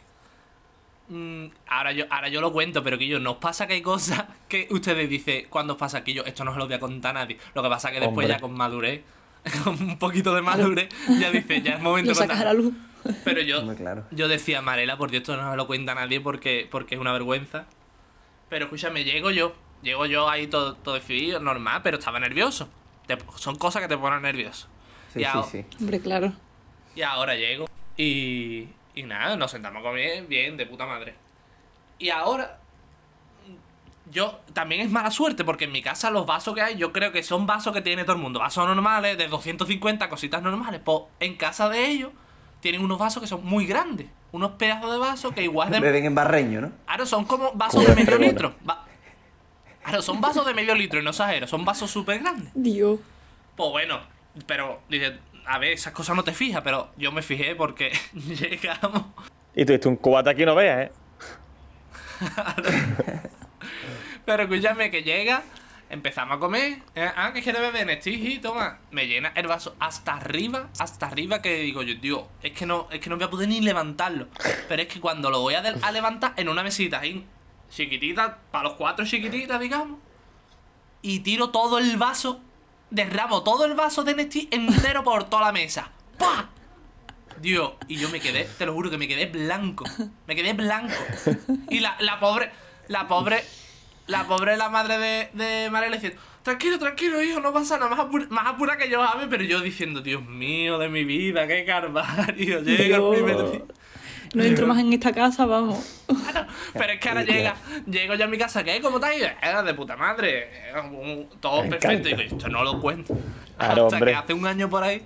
Mm, 1.09 1.47
ahora, 1.69 1.93
yo, 1.93 2.05
ahora 2.11 2.29
yo 2.29 2.41
lo 2.41 2.53
cuento, 2.53 2.83
pero 2.83 2.99
que 2.99 3.07
yo, 3.07 3.19
¿nos 3.21 3.37
pasa 3.37 3.67
que 3.67 3.75
hay 3.75 3.83
cosas 3.83 4.25
que 4.49 4.69
ustedes 4.71 5.09
dicen 5.09 5.47
cuando 5.51 5.75
os 5.75 5.79
pasa 5.79 6.03
que 6.05 6.13
yo, 6.15 6.25
esto 6.25 6.45
no 6.45 6.53
se 6.53 6.59
lo 6.59 6.67
voy 6.67 6.75
a 6.75 6.81
contar 6.81 7.17
a 7.17 7.21
nadie? 7.21 7.39
Lo 7.55 7.63
que 7.63 7.69
pasa 7.69 7.91
que 7.91 8.01
después 8.01 8.25
Hombre. 8.27 8.29
ya 8.29 8.41
con 8.41 8.55
madurez, 8.55 9.03
con 9.65 9.81
un 9.83 9.99
poquito 9.99 10.35
de 10.35 10.43
madurez, 10.43 10.89
ya 11.21 11.31
dice, 11.31 11.63
ya 11.63 11.75
es 11.75 11.81
momento 11.83 12.13
de 12.15 12.27
la 12.27 12.53
luz. 12.55 12.75
Pero 13.25 13.41
yo, 13.41 13.61
Hombre, 13.61 13.77
claro. 13.77 14.05
yo 14.13 14.29
decía, 14.29 14.63
Marela, 14.63 14.97
por 14.97 15.11
Dios, 15.11 15.23
esto 15.23 15.37
no 15.37 15.51
se 15.51 15.57
lo 15.57 15.67
cuenta 15.67 15.93
a 15.93 15.95
nadie 15.97 16.21
porque, 16.21 16.69
porque 16.71 16.95
es 16.95 17.01
una 17.01 17.13
vergüenza. 17.13 17.67
Pero 18.49 18.67
escúchame, 18.67 19.03
llego 19.05 19.31
yo. 19.31 19.55
Llego 19.83 20.07
yo 20.07 20.29
ahí 20.31 20.47
todo, 20.47 20.75
todo 20.77 20.95
decidido, 20.95 21.41
normal, 21.41 21.81
pero 21.83 21.99
estaba 21.99 22.21
nervioso. 22.21 22.69
Te- 23.09 23.19
son 23.35 23.57
cosas 23.57 23.83
que 23.83 23.89
te 23.89 23.99
ponen 23.99 24.23
nervioso. 24.23 24.69
Sí, 25.13 25.19
y, 25.19 25.23
sí, 25.23 25.29
ahora, 25.29 25.49
sí. 25.49 25.65
Hombre, 25.81 25.99
claro. 26.01 26.33
y 26.95 27.03
ahora 27.03 27.35
llego. 27.35 27.69
Y, 27.97 28.69
y 28.95 29.03
nada, 29.05 29.37
nos 29.37 29.51
sentamos 29.51 29.81
a 29.81 29.83
comer 29.83 30.27
bien, 30.27 30.57
de 30.57 30.67
puta 30.67 30.87
madre. 30.87 31.15
Y 31.99 32.11
ahora, 32.11 32.59
yo 34.11 34.41
también 34.53 34.81
es 34.83 34.91
mala 34.91 35.11
suerte 35.11 35.45
porque 35.45 35.65
en 35.65 35.73
mi 35.73 35.83
casa 35.83 36.11
los 36.11 36.27
vasos 36.27 36.55
que 36.55 36.61
hay, 36.63 36.77
yo 36.77 36.93
creo 36.93 37.13
que 37.13 37.23
son 37.23 37.47
vasos 37.47 37.73
que 37.73 37.81
tiene 37.81 38.05
todo 38.05 38.17
el 38.17 38.23
mundo. 38.23 38.41
Vasos 38.41 38.67
normales, 38.67 39.17
de 39.17 39.29
250, 39.29 40.09
cositas 40.09 40.43
normales. 40.43 40.81
Pues 40.85 41.03
en 41.21 41.37
casa 41.37 41.69
de 41.69 41.87
ellos 41.87 42.11
tienen 42.61 42.83
unos 42.83 42.99
vasos 42.99 43.23
que 43.23 43.29
son 43.29 43.45
muy 43.45 43.67
grandes. 43.67 44.09
Unos 44.33 44.53
pedazos 44.53 44.91
de 44.91 44.99
vasos 44.99 45.33
que 45.33 45.43
igual 45.43 45.71
de... 45.71 45.81
Beben 45.81 46.05
en 46.07 46.15
barreño, 46.15 46.61
¿no? 46.61 46.73
Claro, 46.87 47.07
son 47.07 47.25
como 47.25 47.53
vasos 47.53 47.87
de 47.87 47.95
medio 47.95 48.19
litro. 48.19 48.55
Va- 48.69 48.87
Claro, 49.85 50.01
son 50.01 50.21
vasos 50.21 50.47
de 50.47 50.55
medio 50.55 50.77
litro 50.77 51.01
y 51.01 51.03
no 51.03 51.11
exagero, 51.11 51.49
son 51.49 51.65
vasos 51.65 51.91
súper 51.91 52.21
grandes. 52.21 52.53
Dios. 52.55 53.01
Pues 53.57 53.71
bueno, 53.71 53.99
pero 54.47 54.81
dice, 54.89 55.19
a 55.47 55.59
ver, 55.59 55.73
esas 55.73 55.93
cosas 55.93 56.15
no 56.17 56.25
te 56.25 56.33
fijas, 56.33 56.63
pero 56.63 56.91
yo 56.97 57.13
me 57.13 57.23
fijé 57.23 57.55
porque 57.55 57.93
llegamos. 58.15 59.05
Y 59.55 59.65
tú 59.65 59.73
diste 59.73 59.89
un 59.89 59.97
cubata 59.97 60.31
aquí 60.31 60.45
no 60.45 60.55
veas, 60.55 60.89
¿eh? 60.89 60.93
Pero 64.25 64.45
escúchame 64.45 64.91
que 64.91 65.03
llega, 65.03 65.43
empezamos 65.91 66.37
a 66.37 66.41
comer. 66.41 66.79
eh, 66.95 67.11
ah, 67.17 67.33
que 67.33 67.43
quieres 67.43 67.61
beber, 67.61 67.87
Nestigi, 67.87 68.39
toma. 68.39 68.79
Me 68.93 69.07
llena 69.09 69.33
el 69.35 69.47
vaso 69.49 69.75
hasta 69.81 70.15
arriba, 70.15 70.69
hasta 70.79 71.07
arriba, 71.07 71.43
que 71.43 71.55
digo 71.63 71.83
yo, 71.83 71.99
tío, 72.01 72.29
es 72.43 72.53
que 72.53 72.65
no, 72.67 72.87
es 72.91 73.01
que 73.01 73.11
no 73.11 73.17
voy 73.17 73.25
a 73.25 73.31
poder 73.31 73.49
ni 73.49 73.61
levantarlo. 73.61 74.29
Pero 74.69 74.83
es 74.83 74.89
que 74.89 75.01
cuando 75.01 75.31
lo 75.31 75.41
voy 75.41 75.55
a, 75.55 75.63
de- 75.63 75.77
a 75.83 75.91
levantar 75.93 76.35
en 76.37 76.49
una 76.49 76.63
mesita 76.63 77.01
ahí, 77.01 77.27
chiquitita, 77.71 78.39
para 78.53 78.65
los 78.65 78.75
cuatro 78.75 79.05
chiquititas, 79.05 79.59
digamos, 79.61 79.99
y 81.03 81.21
tiro 81.21 81.51
todo 81.51 81.79
el 81.79 81.97
vaso, 81.97 82.41
derramo 82.93 83.43
todo 83.43 83.65
el 83.65 83.75
vaso 83.75 84.05
de 84.05 84.15
Nestí 84.15 84.49
entero 84.51 85.03
por 85.03 85.25
toda 85.25 85.47
la 85.47 85.53
mesa. 85.53 85.91
¡Pah! 86.19 86.51
Dios, 87.41 87.73
y 87.89 87.97
yo 87.97 88.09
me 88.11 88.21
quedé, 88.21 88.45
te 88.45 88.67
lo 88.67 88.75
juro 88.75 88.91
que 88.91 88.99
me 88.99 89.09
quedé 89.09 89.27
blanco. 89.27 89.85
Me 90.29 90.37
quedé 90.37 90.53
blanco. 90.53 90.95
Y 91.71 91.81
la, 91.81 91.97
la 91.99 92.21
pobre, 92.21 92.53
la 92.87 93.09
pobre, 93.09 93.43
la 94.07 94.27
pobre 94.29 94.57
la 94.57 94.69
madre 94.69 94.99
de, 94.99 95.31
de 95.33 95.71
María 95.71 95.91
le 95.91 95.99
decía, 95.99 96.17
tranquilo, 96.45 96.79
tranquilo, 96.79 97.21
hijo, 97.21 97.41
no 97.41 97.53
pasa 97.53 97.79
nada, 97.79 97.91
más 97.91 97.99
apura, 97.99 98.27
más 98.29 98.47
apura 98.47 98.77
que 98.77 98.89
yo, 98.89 99.03
ame, 99.03 99.27
pero 99.27 99.43
yo 99.43 99.61
diciendo, 99.61 100.03
Dios 100.03 100.25
mío, 100.25 100.79
de 100.79 100.89
mi 100.89 101.05
vida, 101.05 101.49
qué 101.49 101.65
calvario, 101.65 102.61
llega 102.61 102.99
el 102.99 103.09
primer 103.11 103.51
día. 103.51 103.63
No 104.35 104.43
entro 104.43 104.67
más 104.67 104.79
en 104.79 104.93
esta 104.93 105.13
casa, 105.13 105.45
vamos. 105.45 106.03
Claro, 106.07 106.47
pero 106.73 106.93
es 106.93 107.01
que 107.01 107.09
ahora 107.09 107.23
llega, 107.23 107.55
llego 107.87 108.15
yo 108.15 108.25
a 108.25 108.29
mi 108.29 108.39
casa, 108.39 108.65
¿qué? 108.65 108.81
¿Cómo 108.81 108.99
te 108.99 109.07
has 109.07 109.17
ido? 109.17 109.27
Eh, 109.27 109.63
de 109.65 109.75
puta 109.75 109.97
madre, 109.97 110.49
eh, 110.75 111.27
todo 111.41 111.63
Me 111.65 111.71
perfecto. 111.71 112.09
Y 112.09 112.15
digo, 112.15 112.37
esto 112.37 112.49
no 112.49 112.65
lo 112.65 112.81
cuento. 112.81 113.15
Claro, 113.59 113.85
hasta 113.85 113.97
hombre. 113.97 114.13
que 114.13 114.17
hace 114.17 114.33
un 114.35 114.47
año 114.47 114.71
por 114.71 114.83
ahí, 114.85 115.03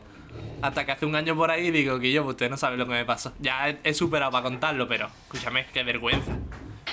hasta 0.62 0.86
que 0.86 0.92
hace 0.92 1.06
un 1.06 1.16
año 1.16 1.34
por 1.34 1.50
ahí, 1.50 1.70
digo 1.70 1.98
que 1.98 2.12
yo, 2.12 2.22
pues 2.22 2.34
usted 2.34 2.50
no 2.50 2.56
sabe 2.56 2.76
lo 2.76 2.86
que 2.86 2.92
me 2.92 3.04
pasó. 3.04 3.32
Ya 3.40 3.68
he, 3.68 3.78
he 3.82 3.94
superado 3.94 4.30
para 4.30 4.44
contarlo, 4.44 4.86
pero 4.86 5.08
escúchame, 5.24 5.66
qué 5.72 5.82
vergüenza. 5.82 6.32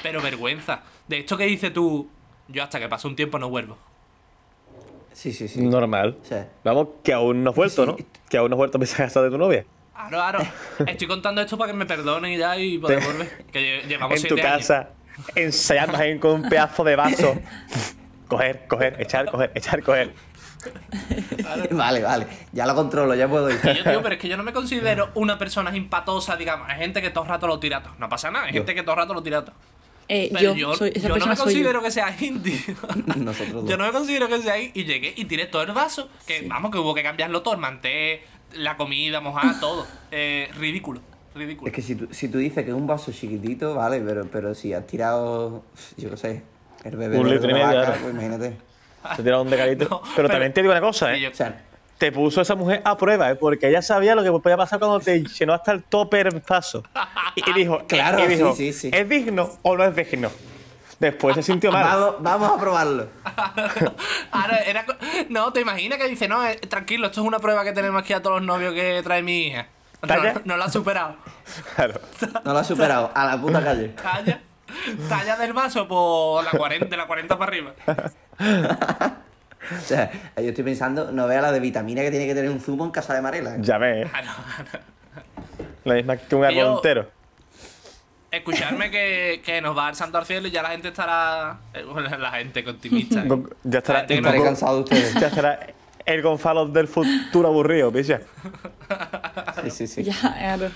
Pero 0.01 0.21
vergüenza. 0.21 0.81
De 1.07 1.19
esto 1.19 1.37
que 1.37 1.45
dices 1.45 1.71
tú, 1.71 2.09
yo 2.47 2.63
hasta 2.63 2.79
que 2.79 2.89
pase 2.89 3.07
un 3.07 3.15
tiempo 3.15 3.37
no 3.37 3.49
vuelvo. 3.49 3.77
Sí, 5.13 5.31
sí, 5.31 5.47
sí. 5.47 5.61
Normal. 5.61 6.17
Sí. 6.23 6.35
Vamos, 6.63 6.87
que 7.03 7.13
aún 7.13 7.43
no 7.43 7.51
has 7.51 7.55
vuelto, 7.55 7.85
Sí. 7.85 7.91
¿no? 7.91 7.97
Que 8.29 8.37
aún 8.37 8.49
no 8.49 8.55
has 8.55 8.57
vuelto 8.57 8.79
a 8.79 8.97
casa 8.97 9.21
de 9.21 9.29
tu 9.29 9.37
novia. 9.37 9.65
Claro, 9.93 10.09
claro. 10.09 10.39
Estoy 10.87 11.07
contando 11.07 11.41
esto 11.41 11.57
para 11.57 11.71
que 11.71 11.77
me 11.77 11.85
perdonen 11.85 12.37
ya 12.37 12.57
y 12.57 12.77
poder 12.77 12.99
volver. 13.03 13.45
Que 13.51 13.59
lle- 13.83 13.87
llevamos 13.87 14.17
en 14.17 14.27
tu 14.27 14.35
siete 14.35 14.47
años. 14.47 14.67
casa, 14.67 14.89
ensayando 15.35 15.97
ahí 15.97 16.17
con 16.19 16.31
un 16.41 16.49
pedazo 16.49 16.83
de 16.83 16.95
vaso. 16.95 17.39
coger, 18.27 18.65
coger, 18.67 18.99
echar, 18.99 19.29
coger, 19.29 19.51
echar, 19.55 19.83
coger. 19.83 20.13
Vale, 21.71 22.01
vale. 22.01 22.25
Ya 22.53 22.65
lo 22.65 22.73
controlo, 22.75 23.13
ya 23.15 23.27
puedo 23.27 23.49
ir. 23.49 23.59
Que 23.59 23.75
yo, 23.75 23.83
tío, 23.83 24.01
pero 24.01 24.15
es 24.15 24.21
que 24.21 24.27
yo 24.29 24.37
no 24.37 24.43
me 24.43 24.53
considero 24.53 25.09
una 25.15 25.37
persona 25.37 25.71
simpatosa, 25.71 26.35
digamos. 26.37 26.69
Hay 26.69 26.77
gente 26.77 27.01
que 27.01 27.09
todo 27.09 27.25
el 27.25 27.29
rato 27.29 27.47
lo 27.47 27.59
tira 27.59 27.83
todo. 27.83 27.93
No 27.99 28.07
pasa 28.09 28.31
nada, 28.31 28.45
hay 28.45 28.53
gente 28.53 28.73
que 28.73 28.81
todo 28.81 28.91
el 28.93 28.97
rato 29.01 29.13
lo 29.13 29.21
tira 29.21 29.43
todo. 29.43 29.55
Eh, 30.09 30.29
Pero 30.33 30.53
yo, 30.53 30.71
yo, 30.71 30.75
soy, 30.75 30.91
esa 30.95 31.07
yo 31.07 31.17
no 31.17 31.25
me 31.27 31.35
considero 31.35 31.79
yo. 31.79 31.83
que 31.83 31.91
sea 31.91 32.15
indie. 32.19 32.59
Nosotros 33.17 33.53
dos. 33.53 33.69
yo 33.69 33.77
no 33.77 33.85
me 33.85 33.91
considero 33.91 34.27
que 34.27 34.41
sea 34.41 34.57
indie. 34.57 34.71
Y 34.81 34.85
llegué 34.85 35.13
y 35.15 35.25
tiré 35.25 35.45
todo 35.47 35.63
el 35.63 35.71
vaso. 35.71 36.09
Que 36.27 36.45
vamos, 36.47 36.71
que 36.71 36.77
hubo 36.77 36.93
que 36.93 37.03
cambiarlo 37.03 37.41
todo. 37.41 37.53
El 37.55 37.59
manté, 37.61 38.23
la 38.55 38.77
comida, 38.77 39.19
mojar, 39.21 39.59
todo. 39.59 39.85
Eh, 40.11 40.49
ridículo. 40.57 41.01
Ridículo. 41.35 41.67
Es 41.67 41.73
que 41.75 41.81
si 41.81 41.95
tú, 41.95 42.07
si 42.11 42.27
tú 42.29 42.37
dices 42.37 42.63
que 42.63 42.69
es 42.71 42.75
un 42.75 42.85
vaso 42.87 43.11
chiquitito, 43.11 43.73
vale, 43.75 43.99
pero, 44.01 44.25
pero 44.31 44.53
si 44.53 44.73
has 44.73 44.85
tirado, 44.85 45.63
yo 45.97 46.09
qué 46.11 46.17
sé, 46.17 46.43
el 46.83 46.95
bebé 46.95 47.17
Un 47.17 47.25
de 47.27 47.33
litro 47.33 47.49
y 47.49 47.53
medio, 47.53 47.65
vaca, 47.67 47.97
pues 48.01 48.13
imagínate. 48.13 48.57
Te 49.17 49.23
tiraron 49.23 49.49
de 49.49 49.57
carito. 49.57 49.85
No, 49.89 50.01
pero, 50.01 50.13
pero- 50.15 50.29
también 50.29 50.53
te 50.53 50.61
digo 50.61 50.71
una 50.71 50.81
cosa, 50.81 51.15
yo- 51.17 51.27
¿eh? 51.29 51.31
O 51.31 51.35
sea, 51.35 51.61
Te 51.97 52.11
puso 52.11 52.41
esa 52.41 52.55
mujer 52.55 52.81
a 52.85 52.97
prueba, 52.97 53.31
¿eh? 53.31 53.35
Porque 53.35 53.69
ella 53.69 53.81
sabía 53.81 54.13
lo 54.15 54.23
que 54.23 54.31
podía 54.31 54.57
pasar 54.57 54.77
cuando 54.79 54.99
te 54.99 55.23
llenó 55.23 55.53
hasta 55.53 55.71
el 55.71 55.83
tope 55.83 56.19
el 56.21 56.41
vaso. 56.47 56.83
Y, 57.35 57.49
y 57.49 57.53
dijo, 57.53 57.79
Claro, 57.87 58.23
y 58.23 58.27
dijo, 58.27 58.53
sí, 58.55 58.73
sí, 58.73 58.91
sí. 58.91 58.91
¿es 58.93 59.07
digno 59.09 59.49
o 59.61 59.75
no 59.77 59.83
es 59.85 59.95
digno? 59.95 60.29
Después 61.03 61.35
se 61.35 61.43
sintió 61.43 61.69
mal. 61.69 61.83
vamos, 61.83 62.15
vamos 62.19 62.51
a 62.51 62.57
probarlo. 62.57 63.07
Ahora, 64.31 64.59
era 64.59 64.85
no, 65.27 65.51
te 65.51 65.59
imaginas 65.59 65.99
que 65.99 66.07
dice, 66.07 66.29
no, 66.29 66.47
eh, 66.47 66.55
tranquilo, 66.69 67.07
esto 67.07 67.19
es 67.19 67.27
una 67.27 67.39
prueba 67.39 67.65
que 67.65 67.73
tenemos 67.73 68.01
aquí 68.01 68.13
a 68.13 68.21
todos 68.21 68.37
los 68.37 68.45
novios 68.47 68.73
que 68.73 69.01
trae 69.03 69.21
mi 69.21 69.47
hija. 69.47 69.67
No, 70.01 70.07
¿Talla? 70.07 70.33
no, 70.35 70.41
no 70.45 70.57
lo 70.57 70.63
ha 70.63 70.69
superado. 70.69 71.17
Claro. 71.75 71.99
No 72.45 72.53
lo 72.53 72.59
has 72.59 72.67
superado, 72.67 73.11
a 73.13 73.25
la 73.25 73.41
puta 73.41 73.61
calle. 73.61 73.89
Talla, 74.01 74.39
talla 75.09 75.35
del 75.35 75.51
vaso 75.51 75.89
por 75.89 76.41
la 76.41 76.51
40, 76.51 76.85
de 76.85 76.95
la 76.95 77.05
40 77.05 77.37
para 77.37 77.49
arriba. 77.49 77.73
O 78.39 79.81
sea, 79.81 80.09
yo 80.37 80.49
estoy 80.49 80.63
pensando, 80.63 81.11
no 81.11 81.27
vea 81.27 81.41
la 81.41 81.51
de 81.51 81.59
vitamina 81.59 82.01
que 82.01 82.11
tiene 82.11 82.27
que 82.27 82.33
tener 82.33 82.49
un 82.49 82.61
zumo 82.61 82.85
en 82.85 82.91
casa 82.91 83.13
de 83.13 83.21
Marela. 83.21 83.55
¿eh? 83.55 83.59
Ya 83.59 83.77
ves, 83.77 84.07
¿eh? 84.07 84.11
Ah, 84.13 84.21
no, 84.21 84.31
no. 84.31 85.65
la 85.83 85.93
misma 85.95 86.15
que 86.15 86.35
un 86.35 86.45
árbol 86.45 86.75
entero. 86.77 87.22
Escucharme 88.37 88.89
que, 88.89 89.41
que 89.45 89.61
nos 89.61 89.77
va 89.77 89.87
al 89.89 89.95
santo 89.95 90.17
al 90.17 90.25
cielo 90.25 90.47
y 90.47 90.51
ya 90.51 90.63
la 90.63 90.69
gente 90.69 90.87
estará. 90.87 91.57
eh, 91.73 91.83
bueno, 91.83 92.17
la 92.17 92.31
gente 92.31 92.67
optimista. 92.67 93.21
¿eh? 93.23 93.43
Ya 93.63 93.79
estará, 93.79 94.07
poco- 94.07 94.43
cansado 94.43 94.77
de 94.77 94.83
ustedes. 94.83 95.13
ya 95.21 95.27
estará 95.27 95.67
el 96.05 96.21
Gonzalo 96.23 96.65
del 96.65 96.87
futuro 96.87 97.47
aburrido, 97.47 97.91
picha. 97.91 98.21
Sí, 99.63 99.69
sí, 99.69 99.87
sí. 99.87 100.03
Ya, 100.03 100.13
claro. 100.19 100.71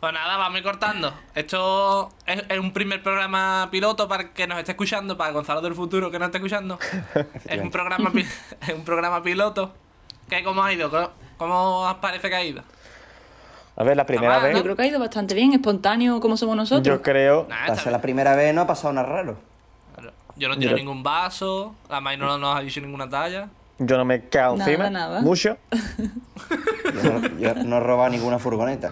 Pues 0.00 0.12
nada, 0.12 0.36
vamos 0.36 0.54
a 0.54 0.58
ir 0.58 0.64
cortando. 0.64 1.12
Esto 1.34 2.10
es, 2.26 2.42
es 2.48 2.58
un 2.58 2.72
primer 2.72 3.02
programa 3.02 3.68
piloto 3.70 4.08
para 4.08 4.24
el 4.24 4.28
que 4.30 4.46
nos 4.46 4.58
esté 4.58 4.72
escuchando, 4.72 5.16
para 5.16 5.32
Gonzalo 5.32 5.60
del 5.60 5.74
futuro 5.74 6.10
que 6.10 6.18
nos 6.18 6.26
esté 6.26 6.38
escuchando. 6.38 6.78
es 7.46 7.60
un 7.60 7.70
programa 7.70 8.10
es 8.68 8.74
un 8.74 8.84
programa 8.84 9.22
piloto. 9.22 9.74
¿Qué, 10.28 10.42
¿Cómo 10.44 10.62
ha 10.62 10.72
ido? 10.72 10.90
¿Cómo, 10.90 11.10
cómo 11.36 11.80
os 11.90 11.94
parece 11.96 12.28
que 12.30 12.34
ha 12.36 12.44
ido? 12.44 12.62
A 13.76 13.84
ver, 13.84 13.96
la 13.96 14.04
primera 14.06 14.38
vez, 14.38 14.54
Yo 14.56 14.62
creo 14.62 14.76
que 14.76 14.82
ha 14.82 14.86
ido 14.86 15.00
bastante 15.00 15.34
bien, 15.34 15.52
espontáneo 15.54 16.20
como 16.20 16.36
somos 16.36 16.56
nosotros. 16.56 16.86
yo 16.86 17.02
creo. 17.02 17.46
Nada, 17.48 17.60
Para 17.62 17.72
está 17.72 17.84
ser 17.84 17.92
la 17.92 18.00
primera 18.02 18.36
vez 18.36 18.54
no 18.54 18.60
ha 18.62 18.66
pasado 18.66 18.92
nada 18.92 19.08
raro. 19.08 19.38
Yo 20.36 20.48
no 20.48 20.56
tiro 20.56 20.70
Yo- 20.72 20.76
ningún 20.76 21.02
vaso, 21.02 21.74
la 21.90 22.00
May 22.00 22.16
no 22.16 22.38
nos 22.38 22.56
ha 22.56 22.60
dicho 22.60 22.80
ninguna 22.80 23.08
talla. 23.08 23.48
Yo 23.78 23.96
no 23.96 24.04
me 24.04 24.28
cago 24.28 24.56
Nada, 24.56 24.70
encima. 24.70 24.90
nada. 24.90 25.20
Mucho. 25.22 25.56
Yo 26.94 27.02
no, 27.12 27.38
yo 27.38 27.54
no 27.64 27.76
he 27.78 27.80
robado 27.80 28.10
ninguna 28.10 28.38
furgoneta. 28.38 28.90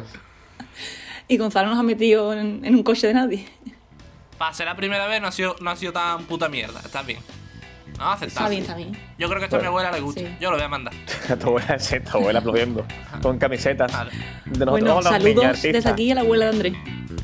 Y 1.28 1.36
Gonzalo 1.36 1.68
nos 1.68 1.78
ha 1.78 1.82
metido 1.82 2.32
en, 2.32 2.64
en 2.64 2.74
un 2.74 2.82
coche 2.82 3.06
de 3.06 3.14
nadie. 3.14 3.46
Para 4.38 4.52
ser 4.54 4.66
la 4.66 4.74
primera 4.76 5.06
vez 5.06 5.20
no 5.20 5.28
ha 5.28 5.32
sido, 5.32 5.54
no 5.60 5.70
ha 5.70 5.76
sido 5.76 5.92
tan 5.92 6.24
puta 6.24 6.48
mierda. 6.48 6.80
Está 6.80 7.02
bien. 7.02 7.20
No, 8.00 8.12
aceptable. 8.12 8.28
Está 8.28 8.48
bien, 8.48 8.62
está 8.62 8.74
bien. 8.76 9.14
Yo 9.18 9.28
creo 9.28 9.38
que 9.40 9.44
esto 9.44 9.56
a 9.56 9.60
mi 9.60 9.66
abuela 9.66 9.92
le 9.92 10.00
gusta. 10.00 10.20
Sí. 10.22 10.36
Yo 10.40 10.50
lo 10.50 10.56
voy 10.56 10.64
a 10.64 10.68
mandar. 10.68 10.94
tu 11.40 11.46
abuela, 11.48 11.78
sí, 11.78 12.00
tu 12.00 12.16
abuela 12.16 12.38
aplaudiendo. 12.38 12.86
Con 13.22 13.38
camisetas. 13.38 13.92
Vale. 13.92 14.10
De 14.46 14.64
nosotros 14.64 14.70
Bueno, 14.70 15.02
saludos 15.02 15.62
desde 15.62 15.88
aquí 15.88 16.10
a 16.10 16.14
la 16.14 16.20
abuela 16.22 16.46
de 16.46 16.50
Andrés. 16.52 16.72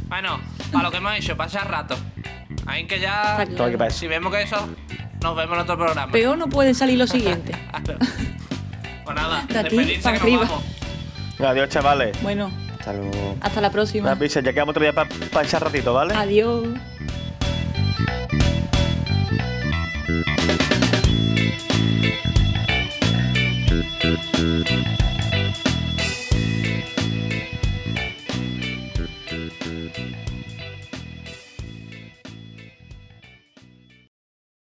Bueno, 0.09 0.39
para 0.71 0.85
lo 0.85 0.91
que 0.91 0.97
hemos 0.99 1.15
hecho, 1.17 1.37
pasar 1.37 1.71
rato. 1.71 1.97
Ahí 2.67 2.87
que 2.87 3.01
ya. 3.01 3.45
Claro. 3.57 3.91
Si 3.91 4.07
vemos 4.07 4.33
que 4.35 4.43
eso, 4.43 4.69
nos 5.23 5.35
vemos 5.35 5.55
en 5.55 5.63
otro 5.63 5.77
programa. 5.79 6.13
Peor 6.13 6.37
no 6.37 6.47
puede 6.49 6.75
salir 6.75 6.99
lo 6.99 7.07
siguiente. 7.07 7.53
Pues 9.05 9.15
nada, 9.15 9.45
De 9.49 9.57
aquí 9.61 9.77
despedirse 9.77 10.03
para 10.03 10.19
que 10.19 10.25
nos 10.33 10.41
arriba. 10.43 10.59
vamos. 11.39 11.51
Adiós, 11.53 11.69
chavales. 11.69 12.23
Bueno, 12.23 12.51
Hasta 12.77 12.93
luego. 12.93 13.37
hasta 13.41 13.61
la 13.61 13.71
próxima. 13.71 14.09
Una 14.11 14.19
pizza, 14.19 14.41
ya 14.41 14.53
quedamos 14.53 14.73
otro 14.73 14.83
día 14.83 14.93
para 14.93 15.47
echar 15.47 15.63
ratito, 15.63 15.95
¿vale? 15.95 16.13
Adiós. 16.13 16.67
Thank 22.07 22.25
you. 25.01 25.06